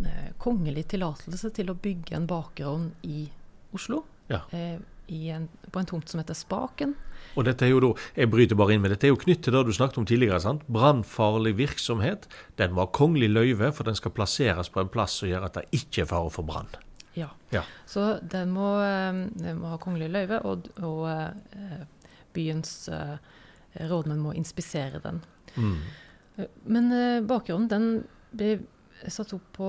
eh, 0.06 0.30
kongelig 0.42 0.88
tillatelse 0.94 1.52
til 1.54 1.70
å 1.70 1.78
bygge 1.78 2.16
en 2.18 2.30
bakerovn 2.30 2.88
i 3.06 3.26
Oslo. 3.74 4.02
Ja. 4.32 4.44
Eh, 4.54 4.80
i 5.12 5.26
en, 5.34 5.48
på 5.70 5.80
en 5.80 5.88
tomt 5.88 6.08
som 6.08 6.22
heter 6.22 6.36
Spaken. 6.36 6.94
Og 7.36 7.44
dette 7.46 7.66
er 7.66 7.72
jo 7.72 7.80
da, 7.82 7.90
jeg 8.16 8.30
bryter 8.32 8.56
bare 8.58 8.74
inn 8.74 8.82
med 8.84 8.94
dette 8.94 9.08
er 9.08 9.12
jo 9.12 9.18
knyttet 9.20 9.48
til 9.48 9.56
det 9.56 9.64
du 9.68 9.72
snakket 9.74 9.98
om 10.00 10.06
tidligere. 10.08 10.40
sant? 10.40 10.64
Brannfarlig 10.72 11.54
virksomhet. 11.58 12.28
Den 12.60 12.72
må 12.72 12.86
ha 12.86 12.92
kongelig 12.94 13.30
løyve, 13.32 13.72
for 13.76 13.88
den 13.88 13.98
skal 13.98 14.14
plasseres 14.16 14.72
på 14.72 14.80
en 14.82 14.90
plass 14.92 15.18
som 15.20 15.28
gjør 15.28 15.48
at 15.48 15.58
det 15.58 15.66
ikke 15.82 16.04
er 16.04 16.10
fare 16.14 16.32
for 16.32 16.48
brann. 16.48 16.70
Ja. 17.14 17.28
Ja. 17.50 17.62
Så 17.86 18.18
den 18.22 18.52
må, 18.56 18.74
eh, 18.82 19.12
den 19.44 19.60
må 19.60 19.72
ha 19.72 19.80
kongelig 19.80 20.10
løyve, 20.12 20.40
og, 20.48 20.68
og 20.80 21.08
eh, 21.10 21.82
byens 22.32 22.88
eh, 22.88 23.16
rådmenn 23.88 24.22
må 24.22 24.32
inspisere 24.36 25.00
den. 25.04 25.20
Mm. 25.56 25.76
Men 26.64 26.88
bakgrunnen 27.28 27.68
den 27.68 27.88
ble 28.32 28.54
satt 29.12 29.34
opp 29.36 29.50
på 29.56 29.68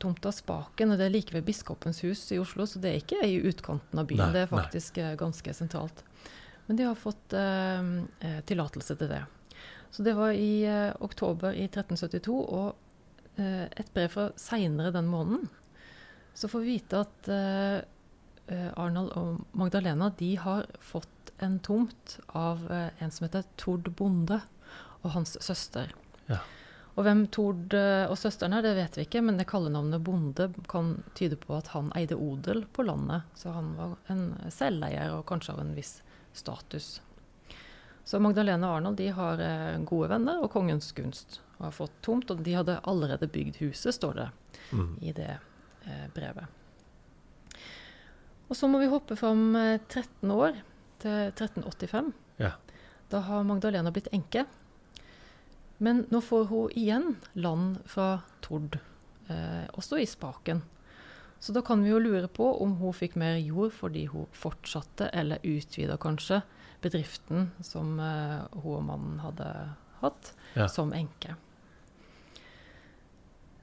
tomta 0.00 0.32
Spaken, 0.32 0.92
og 0.92 1.00
det 1.00 1.08
er 1.08 1.12
like 1.12 1.34
ved 1.34 1.44
Biskopens 1.44 2.00
hus 2.06 2.22
i 2.32 2.38
Oslo, 2.40 2.64
så 2.68 2.80
det 2.80 2.90
er 2.92 3.00
ikke 3.02 3.20
i 3.26 3.40
utkanten 3.50 4.00
av 4.00 4.06
byen. 4.08 4.28
Nei, 4.28 4.34
det 4.36 4.44
er 4.46 4.52
faktisk 4.52 5.00
nei. 5.02 5.14
ganske 5.20 5.54
sentralt. 5.56 6.04
Men 6.68 6.78
de 6.78 6.86
har 6.86 6.98
fått 7.00 7.34
eh, 7.36 8.38
tillatelse 8.48 8.96
til 9.00 9.10
det. 9.10 9.22
Så 9.90 10.04
det 10.04 10.14
var 10.18 10.36
i 10.36 10.64
eh, 10.68 10.92
oktober 11.00 11.56
i 11.56 11.64
1372, 11.66 12.36
og 12.36 13.40
eh, 13.40 13.64
et 13.66 13.92
brev 13.94 14.12
fra 14.12 14.28
seinere 14.38 14.92
den 14.94 15.08
måneden, 15.10 15.48
så 16.38 16.48
får 16.48 16.60
vi 16.60 16.76
vite 16.76 17.00
at 17.02 17.28
eh, 17.34 18.68
Arnold 18.78 19.10
og 19.18 19.40
Magdalena 19.58 20.12
de 20.18 20.36
har 20.38 20.68
fått 20.78 21.32
en 21.42 21.58
tomt 21.62 22.14
av 22.34 22.62
uh, 22.70 22.88
en 22.98 23.10
som 23.14 23.26
heter 23.26 23.44
Tord 23.60 23.90
Bonde, 23.98 24.40
og 25.02 25.12
hans 25.14 25.36
søster. 25.42 25.92
Ja. 26.26 26.38
Og 26.98 27.04
hvem 27.06 27.24
Tord 27.30 27.74
og 27.74 28.14
søsteren 28.18 28.56
er, 28.56 28.64
det 28.66 28.72
vet 28.74 28.96
vi 28.98 29.04
ikke, 29.06 29.20
men 29.22 29.36
det 29.38 29.46
kallenavnet 29.46 30.02
Bonde 30.02 30.48
kan 30.70 30.96
tyde 31.18 31.38
på 31.38 31.54
at 31.54 31.70
han 31.70 31.92
eide 31.98 32.18
odel 32.18 32.64
på 32.74 32.82
landet. 32.88 33.28
Så 33.38 33.52
han 33.54 33.68
var 33.78 33.92
en 34.10 34.24
selveier 34.50 35.14
og 35.14 35.22
kanskje 35.30 35.54
av 35.54 35.62
en 35.62 35.70
viss 35.78 36.00
status. 36.34 36.88
Så 38.02 38.18
Magdalene 38.18 38.66
og 38.66 38.80
Arnold 38.80 38.98
de 38.98 39.12
har 39.14 39.44
gode 39.86 40.10
venner 40.10 40.42
og 40.42 40.50
kongens 40.56 40.90
gunst. 40.98 41.38
Og 41.60 41.68
har 41.68 41.78
fått 41.78 41.94
tomt, 42.02 42.34
og 42.34 42.42
de 42.42 42.58
hadde 42.58 42.80
allerede 42.82 43.30
bygd 43.30 43.62
huset, 43.62 43.94
står 43.94 44.18
det 44.18 44.28
Mm. 44.72 44.98
i 45.00 45.12
det 45.12 45.38
brevet. 46.14 46.46
Og 48.48 48.56
så 48.56 48.68
må 48.70 48.80
vi 48.80 48.88
hoppe 48.88 49.16
fram 49.18 49.50
eh, 49.56 49.76
13 49.90 50.30
år, 50.32 50.56
til 50.98 51.28
1385. 51.30 52.12
Ja. 52.42 52.52
Da 53.12 53.20
har 53.26 53.44
Magdalena 53.46 53.92
blitt 53.94 54.08
enke. 54.12 54.46
Men 55.78 56.06
nå 56.10 56.18
får 56.24 56.48
hun 56.50 56.72
igjen 56.74 57.12
land 57.38 57.76
fra 57.86 58.22
Tord, 58.42 58.80
eh, 59.30 59.66
også 59.78 60.00
i 60.02 60.06
Spaken. 60.10 60.64
Så 61.38 61.52
da 61.54 61.62
kan 61.62 61.84
vi 61.84 61.92
jo 61.92 62.00
lure 62.02 62.26
på 62.26 62.48
om 62.64 62.72
hun 62.80 62.96
fikk 62.96 63.14
mer 63.20 63.36
jord 63.38 63.70
fordi 63.76 64.08
hun 64.10 64.26
fortsatte, 64.34 65.06
eller 65.14 65.38
utvida 65.46 65.94
kanskje, 66.02 66.40
bedriften 66.82 67.52
som 67.62 67.94
eh, 68.02 68.40
hun 68.58 68.72
og 68.80 68.82
mannen 68.88 69.20
hadde 69.22 69.50
hatt, 70.00 70.32
Ja. 70.56 70.66
som 70.72 70.90
enke. 70.96 71.36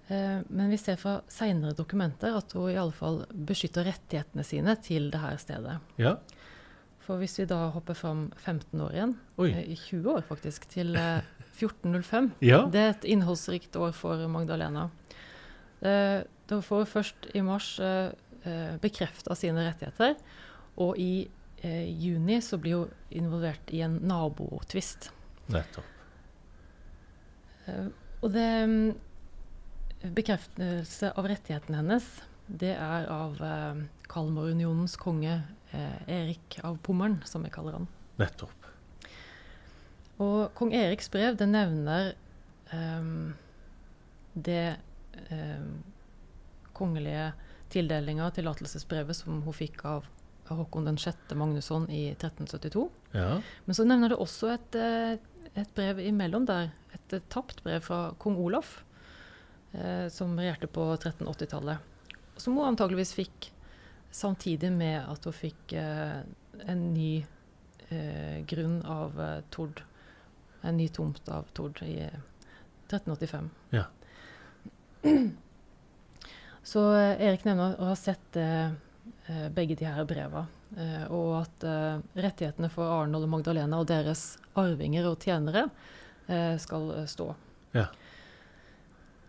Eh, 0.08 0.42
men 0.50 0.70
vi 0.70 0.78
ser 0.78 1.00
fra 1.02 1.20
seinere 1.32 1.74
dokumenter 1.74 2.36
at 2.38 2.52
hun 2.54 2.70
i 2.70 2.78
alle 2.78 2.94
fall 2.94 3.24
beskytter 3.32 3.88
rettighetene 3.88 4.44
sine 4.46 4.76
til 4.86 5.08
det 5.14 5.22
her 5.24 5.38
stedet. 5.42 5.80
Ja. 5.98 6.16
For 7.06 7.18
hvis 7.22 7.38
vi 7.40 7.46
da 7.50 7.68
hopper 7.74 7.94
fram 7.98 8.28
15 8.38 8.82
år 8.82 8.94
igjen, 8.94 9.16
Oi. 9.42 9.50
eh, 9.52 9.72
i 9.74 9.76
20 9.78 10.12
år 10.18 10.22
faktisk, 10.30 10.68
til 10.70 10.96
eh, 10.98 11.22
1405 11.56 12.32
Ja. 12.46 12.66
Det 12.70 12.82
er 12.82 12.90
et 12.94 13.06
innholdsrikt 13.16 13.76
år 13.82 13.94
for 13.98 14.28
Magdalena. 14.30 14.90
Eh, 15.82 16.24
Da 16.46 16.60
får 16.62 16.84
hun 16.84 16.86
først 16.86 17.26
i 17.34 17.42
mars 17.42 17.80
eh, 17.82 18.12
eh, 18.46 18.76
bekrefta 18.78 19.34
sine 19.34 19.64
rettigheter, 19.66 20.14
og 20.78 21.00
i 21.02 21.28
eh, 21.64 21.88
juni 21.90 22.38
så 22.46 22.60
blir 22.62 22.84
hun 22.84 22.92
involvert 23.10 23.74
i 23.74 23.80
en 23.82 23.96
nabotvist. 24.06 25.10
Nettopp. 25.50 25.86
Eh, 27.66 27.88
Og 28.22 28.32
det 28.34 28.46
mm, 28.70 28.94
Bekreftelse 30.14 31.12
av 31.18 31.28
rettighetene 31.30 31.80
hennes, 31.82 32.10
det 32.46 32.76
er 32.76 33.08
av 33.10 33.40
eh, 33.42 33.80
Kalmarunionens 34.12 34.98
konge 35.02 35.40
eh, 35.72 35.98
Erik 36.12 36.60
av 36.64 36.78
Pommern, 36.86 37.22
som 37.26 37.46
vi 37.46 37.54
kaller 37.54 37.80
han. 37.80 37.88
Nettopp. 38.22 38.70
Og 40.22 40.54
kong 40.56 40.72
Eriks 40.78 41.10
brev 41.12 41.40
det 41.40 41.48
nevner 41.50 42.14
eh, 42.72 43.10
det 44.36 44.76
ehm, 45.32 45.80
kongelige 46.76 47.32
tildelinga, 47.72 48.30
tillatelsesbrevet, 48.36 49.16
som 49.16 49.42
hun 49.44 49.56
fikk 49.56 49.84
av 49.88 50.08
Håkon 50.46 50.86
den 50.86 50.98
6. 51.02 51.34
Magnusson 51.34 51.88
i 51.90 52.12
1372. 52.12 52.90
Ja. 53.12 53.42
Men 53.66 53.76
så 53.76 53.86
nevner 53.88 54.14
det 54.14 54.20
også 54.22 54.52
et, 54.54 54.76
eh, 54.78 55.18
et 55.56 55.72
brev 55.74 56.00
imellom 56.04 56.46
der, 56.46 56.70
et 56.94 57.14
eh, 57.14 57.24
tapt 57.30 57.64
brev 57.66 57.82
fra 57.82 58.14
kong 58.22 58.38
Olaf, 58.38 58.78
eh, 58.78 58.85
som 60.12 60.34
regjerte 60.40 60.68
på 60.72 60.84
1380-tallet. 60.96 61.78
Som 62.38 62.58
hun 62.58 62.68
antageligvis 62.70 63.14
fikk 63.16 63.50
samtidig 64.16 64.72
med 64.72 65.04
at 65.12 65.26
hun 65.28 65.36
fikk 65.36 65.74
eh, 65.76 66.22
en 66.72 66.84
ny 66.94 67.26
eh, 67.90 68.40
grunn 68.48 68.82
av 68.88 69.20
eh, 69.22 69.42
Tord. 69.52 69.82
En 70.62 70.78
ny 70.78 70.88
tomt 70.88 71.30
av 71.30 71.50
Tord 71.54 71.82
i 71.84 72.00
eh, 72.06 72.20
1385. 72.88 73.50
Ja. 73.76 73.84
Så 76.64 76.86
eh, 76.96 77.28
Erik 77.28 77.44
nevner 77.46 77.76
å 77.76 77.92
ha 77.92 77.98
sett 78.00 78.40
eh, 78.40 78.72
eh, 79.28 79.50
begge 79.54 79.76
de 79.76 79.90
her 79.90 80.08
breva, 80.08 80.46
eh, 80.78 81.04
og 81.14 81.42
at 81.44 81.68
eh, 81.68 82.00
rettighetene 82.16 82.72
for 82.74 82.90
Arnold 83.02 83.28
og 83.28 83.34
Magdalena 83.36 83.84
og 83.84 83.92
deres 83.92 84.38
arvinger 84.58 85.12
og 85.12 85.20
tjenere 85.28 85.68
eh, 86.28 86.56
skal 86.62 86.90
eh, 87.02 87.10
stå. 87.12 87.34
Ja. 87.76 87.90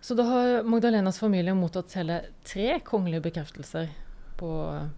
Så 0.07 0.14
da 0.14 0.23
har 0.23 0.62
Magdalenas 0.62 1.19
familie 1.19 1.51
mottatt 1.59 1.90
hele 1.99 2.21
tre 2.47 2.77
kongelige 2.87 3.25
bekreftelser 3.25 3.88
på 4.38 4.51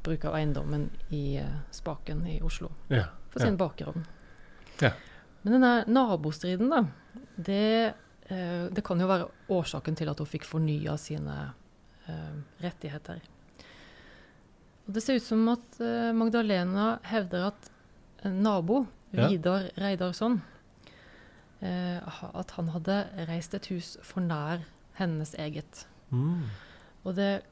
bruk 0.04 0.26
av 0.28 0.34
eiendommen 0.36 0.82
i 1.16 1.38
eh, 1.40 1.54
Spaken 1.72 2.26
i 2.28 2.34
Oslo 2.44 2.68
Ja. 2.92 3.06
for 3.32 3.40
sin 3.40 3.56
bakgrunn. 3.56 4.04
Ja. 4.82 4.90
Men 5.42 5.56
denne 5.56 5.72
nabostriden, 5.88 6.68
da, 6.68 6.82
det, 7.40 7.94
eh, 8.28 8.66
det 8.68 8.84
kan 8.84 9.00
jo 9.00 9.08
være 9.08 9.30
årsaken 9.48 9.96
til 9.96 10.12
at 10.12 10.20
hun 10.20 10.28
fikk 10.28 10.44
fornya 10.44 10.98
sine 11.00 11.40
eh, 12.04 12.38
rettigheter. 12.68 13.24
Og 14.84 14.92
det 14.92 15.06
ser 15.08 15.16
ut 15.16 15.24
som 15.24 15.48
at 15.56 15.80
Magdalena 16.20 16.98
hevder 17.08 17.48
at 17.48 17.72
nabo, 18.28 18.84
Ja. 19.16 19.30
Vidar 19.32 19.70
Reidarsson, 19.80 20.42
at 21.62 22.50
han 22.58 22.68
hadde 22.74 23.06
reist 23.28 23.54
et 23.56 23.66
hus 23.72 23.94
for 24.04 24.20
nær 24.20 24.68
hennes 24.98 25.34
eget. 25.38 25.86
Mm. 26.10 26.48
Og 27.06 27.16
det 27.16 27.24
er 27.24 27.46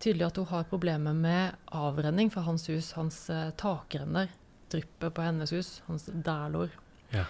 tydelig 0.00 0.26
at 0.30 0.40
hun 0.40 0.48
har 0.50 0.68
problemer 0.70 1.16
med 1.16 1.56
avrenning 1.76 2.32
fra 2.32 2.44
hans 2.46 2.66
hus. 2.70 2.92
Hans 2.96 3.22
eh, 3.30 3.50
takrenner 3.60 4.32
drypper 4.72 5.12
på 5.12 5.24
hennes 5.24 5.52
hus, 5.54 5.80
hans 5.86 6.08
dælor. 6.10 6.72
Ja. 7.14 7.26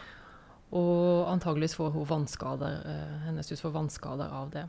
Og 0.77 1.27
antageligvis 1.33 1.75
får 1.75 1.91
hun 1.95 2.07
vannskader, 2.09 2.83
eh, 2.87 3.17
hennes 3.27 3.51
hus 3.51 3.63
får 3.65 3.75
vannskader 3.75 4.31
av 4.31 4.53
det. 4.55 4.67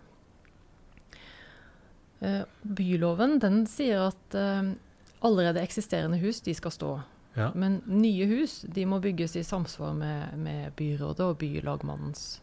Eh, 2.21 2.43
byloven 2.61 3.39
den 3.41 3.65
sier 3.69 4.07
at 4.09 4.37
eh, 4.37 4.73
allerede 5.21 5.61
eksisterende 5.61 6.19
hus 6.21 6.41
de 6.41 6.53
skal 6.57 6.73
stå. 6.73 6.91
Ja. 7.33 7.51
Men 7.55 7.79
nye 7.87 8.25
hus 8.27 8.61
de 8.67 8.85
må 8.85 8.99
bygges 8.99 9.35
i 9.39 9.43
samsvar 9.43 9.93
med, 9.95 10.37
med 10.37 10.73
byrådet 10.75 11.25
og 11.25 11.37
bylagmannens 11.41 12.41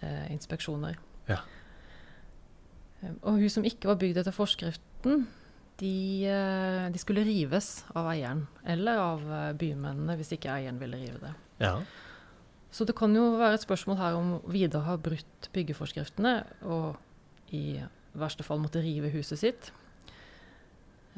eh, 0.00 0.32
inspeksjoner. 0.32 0.98
Ja. 1.28 1.38
Eh, 3.02 3.14
Og 3.22 3.38
hus 3.42 3.54
som 3.54 3.64
ikke 3.66 3.88
var 3.90 3.96
bygd 4.00 4.16
etter 4.22 4.32
forskriften, 4.34 5.26
de, 5.82 6.26
eh, 6.28 6.88
de 6.92 6.98
skulle 6.98 7.24
rives 7.26 7.84
av 7.94 8.06
eieren. 8.12 8.46
Eller 8.66 8.98
av 8.98 9.20
eh, 9.32 9.52
bymennene, 9.58 10.16
hvis 10.16 10.32
ikke 10.36 10.50
eieren 10.54 10.78
ville 10.82 10.96
rive 10.96 11.18
det. 11.20 11.34
ja. 11.60 11.76
Så 12.72 12.86
det 12.88 12.94
kan 12.96 13.12
jo 13.14 13.36
være 13.36 13.58
et 13.58 13.60
spørsmål 13.66 13.98
her 13.98 14.14
om 14.16 14.28
Vidar 14.48 14.80
har 14.86 14.96
brutt 14.96 15.48
byggeforskriftene 15.52 16.46
og 16.64 16.96
i 17.52 17.82
verste 18.16 18.42
fall 18.46 18.62
måtte 18.62 18.80
rive 18.80 19.10
huset 19.12 19.38
sitt. 19.42 19.68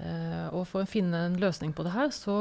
Eh, 0.02 0.48
og 0.50 0.64
for 0.66 0.82
å 0.82 0.88
finne 0.90 1.20
en 1.28 1.36
løsning 1.38 1.70
på 1.76 1.84
det 1.86 1.92
her, 1.94 2.10
så 2.10 2.34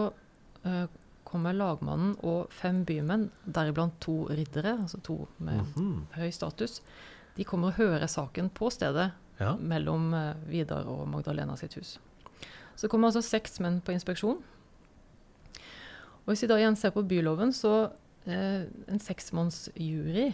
eh, 0.65 0.87
kommer 1.29 1.53
lagmannen 1.53 2.15
og 2.25 2.49
fem 2.57 2.81
bymenn, 2.89 3.27
deriblant 3.45 3.99
to 4.01 4.15
riddere, 4.33 4.79
altså 4.81 4.97
to 5.05 5.19
med 5.37 5.61
Mhm. 5.75 6.07
høy 6.17 6.31
status, 6.33 6.81
de 7.37 7.45
kommer 7.47 7.71
og 7.71 7.79
hører 7.79 8.09
saken 8.11 8.49
på 8.53 8.69
stedet 8.73 9.09
ja. 9.39 9.55
mellom 9.57 10.13
eh, 10.17 10.33
Vidar 10.49 10.89
og 10.89 11.07
Magdalena 11.09 11.57
sitt 11.59 11.77
hus. 11.79 11.97
Så 12.75 12.89
kommer 12.89 13.09
altså 13.09 13.23
seks 13.25 13.59
menn 13.63 13.81
på 13.85 13.93
inspeksjon. 13.93 14.39
Og 16.23 16.31
hvis 16.31 16.45
vi 16.45 16.49
da 16.49 16.57
igjen 16.61 16.77
ser 16.79 16.93
på 16.95 17.03
byloven, 17.05 17.51
så 17.55 17.91
eh, 18.29 18.65
en 18.87 19.01
seksmannsjury 19.01 20.31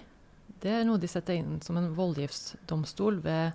det 0.59 0.71
er 0.75 0.85
noe 0.87 0.99
de 0.99 1.07
setter 1.07 1.37
inn 1.39 1.59
som 1.63 1.77
en 1.79 1.91
voldgiftsdomstol 1.95 3.21
ved 3.23 3.53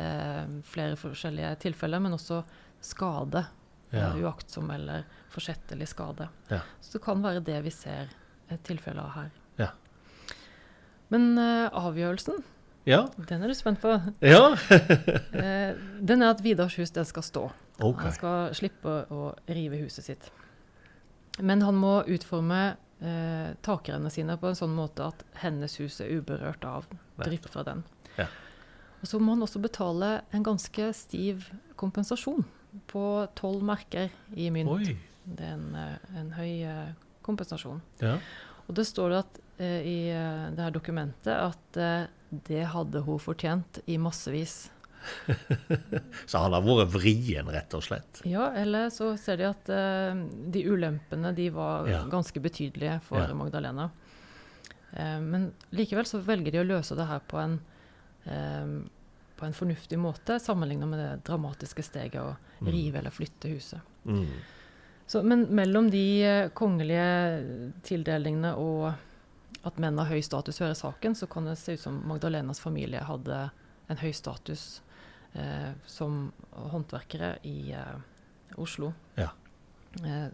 eh, 0.00 0.44
flere 0.64 0.96
forskjellige 0.96 1.52
tilfeller, 1.66 2.00
men 2.02 2.16
også 2.16 2.42
skade. 2.84 3.44
Ja. 3.90 4.08
eh, 4.08 4.22
uaktsom 4.24 4.70
eller 4.74 5.04
forsettlig 5.30 5.88
skade. 5.88 6.28
Ja. 6.48 6.62
Så 6.80 6.96
det 6.96 7.04
kan 7.04 7.22
være 7.22 7.44
det 7.44 7.60
vi 7.66 7.72
ser 7.74 8.10
et 8.50 8.62
tilfelle 8.66 9.02
av 9.02 9.12
her. 9.14 9.30
Ja. 9.60 9.70
Men 11.12 11.36
eh, 11.38 11.68
avgjørelsen, 11.70 12.42
Ja. 12.86 13.02
den 13.28 13.42
er 13.42 13.50
du 13.50 13.54
spent 13.58 13.80
på. 13.82 13.96
ja. 14.22 14.56
Eh, 15.36 15.76
den 16.00 16.22
er 16.22 16.32
at 16.32 16.42
Vidars 16.44 16.78
hus 16.78 16.92
den 16.94 17.04
skal 17.04 17.24
stå. 17.26 17.44
Okay. 17.76 18.06
Han 18.06 18.14
skal 18.14 18.54
slippe 18.56 18.96
å 19.12 19.34
rive 19.50 19.80
huset 19.82 20.06
sitt. 20.06 20.28
Men 21.42 21.60
han 21.66 21.76
må 21.76 21.98
utforme 22.08 22.76
eh, 23.00 23.52
takrennene 23.66 24.12
sine 24.12 24.38
på 24.40 24.48
en 24.48 24.58
sånn 24.58 24.74
måte 24.76 25.10
at 25.10 25.24
hennes 25.42 25.76
hus 25.82 26.00
er 26.00 26.14
uberørt 26.16 26.64
av 26.64 26.86
drypp 27.20 27.48
fra 27.52 27.66
den. 27.66 27.82
Ja. 28.16 28.30
Og 29.02 29.10
så 29.10 29.20
må 29.20 29.34
han 29.34 29.44
også 29.44 29.60
betale 29.60 30.20
en 30.34 30.46
ganske 30.46 30.88
stiv 30.96 31.50
kompensasjon 31.76 32.46
på 32.90 33.04
tolv 33.36 33.64
merker 33.66 34.14
i 34.34 34.48
mynt. 34.52 34.72
Oi. 34.72 34.96
Det 35.26 35.44
er 35.44 35.56
en, 35.56 35.68
eh, 35.74 36.20
en 36.22 36.32
høy 36.38 36.52
eh, 36.64 36.94
kompensasjon. 37.26 37.82
Ja. 38.00 38.16
Og 38.66 38.78
det 38.78 38.86
står 38.88 39.12
det 39.12 39.18
at, 39.24 39.40
i 39.64 40.10
eh, 40.12 40.50
det 40.52 40.62
her 40.66 40.70
dokumentet 40.74 41.32
at 41.32 41.76
eh, 41.80 42.06
det 42.46 42.64
hadde 42.72 43.00
hun 43.06 43.18
fortjent 43.22 43.78
i 43.86 43.96
massevis. 44.02 44.70
Så 46.26 46.38
han 46.42 46.52
har 46.56 46.64
vært 46.66 46.90
vrien, 46.96 47.46
rett 47.54 47.74
og 47.78 47.84
slett. 47.86 48.20
Ja, 48.26 48.48
eller 48.58 48.88
så 48.90 49.12
ser 49.20 49.38
de 49.38 49.46
at 49.48 49.68
uh, 49.70 50.18
de 50.50 50.64
ulempene 50.66 51.30
de 51.36 51.46
var 51.54 51.86
Ja. 51.88 52.00
ganske 52.10 52.40
betydelige 52.42 52.98
for 53.06 53.22
Ja. 53.22 53.34
Magdalena. 53.38 53.90
Uh, 54.92 55.20
men 55.22 55.52
likevel 55.70 56.04
så 56.08 56.18
velger 56.26 56.52
de 56.56 56.58
å 56.64 56.66
løse 56.66 56.96
det 56.98 57.06
her 57.06 57.22
på 57.28 57.38
en, 57.38 57.56
uh, 58.26 58.82
på 59.38 59.46
en 59.46 59.54
fornuftig 59.54 59.98
måte, 60.00 60.40
sammenlignet 60.42 60.88
med 60.90 60.98
det 61.04 61.24
dramatiske 61.30 61.84
steget 61.86 62.20
å 62.22 62.36
Mm. 62.60 62.70
rive 62.72 62.98
eller 62.98 63.10
flytte 63.12 63.48
huset. 63.52 63.80
Mm. 64.06 64.26
Så, 65.06 65.20
men 65.22 65.42
mellom 65.54 65.90
de 65.92 66.22
eh, 66.24 66.48
kongelige 66.56 67.76
tildelingene 67.84 68.54
og 68.56 68.94
at 69.66 69.78
menn 69.82 69.98
av 69.98 70.06
høy 70.10 70.20
status 70.22 70.60
hører 70.62 70.76
saken, 70.78 71.14
så 71.18 71.26
kan 71.30 71.44
det 71.48 71.56
se 71.58 71.74
ut 71.76 71.80
som 71.82 72.00
Magdalenas 72.08 72.60
familie 72.62 73.00
hadde 73.04 73.38
en 73.90 74.00
høy 74.00 74.12
status 74.14 74.80
eh, 75.34 75.72
som 75.86 76.30
håndverkere 76.52 77.34
i 77.46 77.72
eh, 77.74 77.96
Oslo. 78.62 78.92
Ja. 79.18 79.30
Eh, 80.04 80.28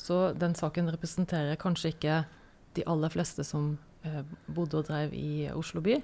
så 0.00 0.32
den 0.34 0.54
saken 0.56 0.90
representerer 0.90 1.56
kanskje 1.60 1.92
ikke 1.94 2.18
de 2.78 2.84
aller 2.88 3.12
fleste 3.12 3.44
som 3.44 3.72
eh, 4.06 4.22
bodde 4.48 4.78
og 4.80 4.86
drev 4.88 5.12
i 5.14 5.48
Oslo 5.54 5.82
by. 5.84 5.98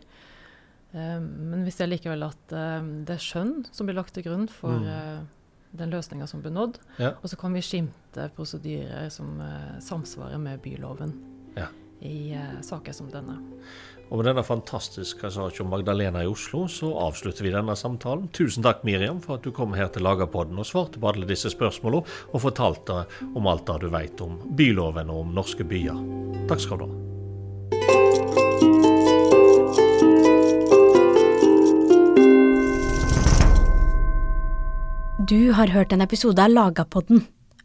Eh, 0.92 1.20
men 1.22 1.64
vi 1.66 1.72
ser 1.74 1.88
likevel 1.90 2.26
at 2.28 2.53
eh, 2.55 2.82
det 3.09 3.16
er 3.16 3.24
skjønn 3.24 3.64
som 3.72 3.88
blir 3.88 3.97
lagt 3.99 4.14
til 4.18 4.26
grunn 4.28 4.47
for 4.53 4.76
Mm. 4.86 5.26
den 5.76 5.90
løsninga 5.92 6.24
som 6.30 6.40
ble 6.40 6.49
nådd. 6.55 6.78
Ja. 7.03 7.11
Og 7.20 7.28
så 7.28 7.36
kan 7.36 7.53
vi 7.53 7.61
skimte 7.61 8.30
prosedyrer 8.36 9.11
som 9.12 9.40
eh, 9.44 9.74
samsvarer 9.84 10.38
med 10.40 10.62
byloven 10.64 11.12
Ja. 11.57 11.66
I 12.01 12.32
eh, 12.36 12.61
saker 12.62 12.92
som 12.92 13.11
denne. 13.12 13.38
Og 14.07 14.20
med 14.20 14.28
denne 14.28 14.44
fantastiske 14.47 15.30
saken 15.34 15.64
om 15.64 15.72
Magdalena 15.74 16.22
i 16.22 16.30
Oslo, 16.30 16.66
så 16.70 16.92
avslutter 17.03 17.47
vi 17.47 17.55
denne 17.55 17.74
samtalen. 17.76 18.28
Tusen 18.36 18.62
takk, 18.62 18.84
Miriam, 18.86 19.18
for 19.24 19.38
at 19.38 19.47
du 19.47 19.51
kom 19.55 19.74
her 19.74 19.90
til 19.90 20.07
Lagerpodden 20.07 20.61
og 20.62 20.68
svarte 20.68 21.03
på 21.03 21.11
alle 21.11 21.26
disse 21.26 21.51
spørsmålene, 21.51 22.07
og 22.30 22.44
fortalte 22.44 23.03
om 23.34 23.51
alt 23.51 23.66
det 23.66 23.80
du 23.82 23.90
vet 23.90 24.22
om 24.22 24.38
byloven 24.59 25.11
og 25.11 25.24
om 25.24 25.34
norske 25.40 25.66
byer. 25.66 25.99
Takk 26.47 26.62
skal 26.62 26.84
du 26.84 26.86
ha. 26.86 27.03
Du 35.26 35.51
har 35.51 35.66
hørt 35.74 35.90
en 35.92 36.05
episode 36.05 36.38
av 36.38 36.53
Lagapodden. 36.53 37.24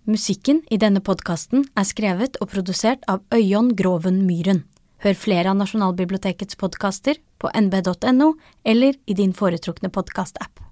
Musikken 0.10 0.64
i 0.74 0.80
denne 0.82 0.97
podkasten 1.06 1.68
er 1.78 1.86
skrevet 1.86 2.39
og 2.41 2.49
produsert 2.49 3.04
av 3.12 3.20
Øyon 3.38 3.76
Groven 3.78 4.24
Myhren. 4.26 4.64
Hør 5.06 5.14
flere 5.14 5.52
av 5.52 5.60
Nasjonalbibliotekets 5.60 6.58
podkaster 6.58 7.20
på 7.38 7.52
nb.no 7.54 8.32
eller 8.66 8.97
i 9.06 9.14
din 9.14 9.38
foretrukne 9.38 9.93
podkastapp. 9.93 10.70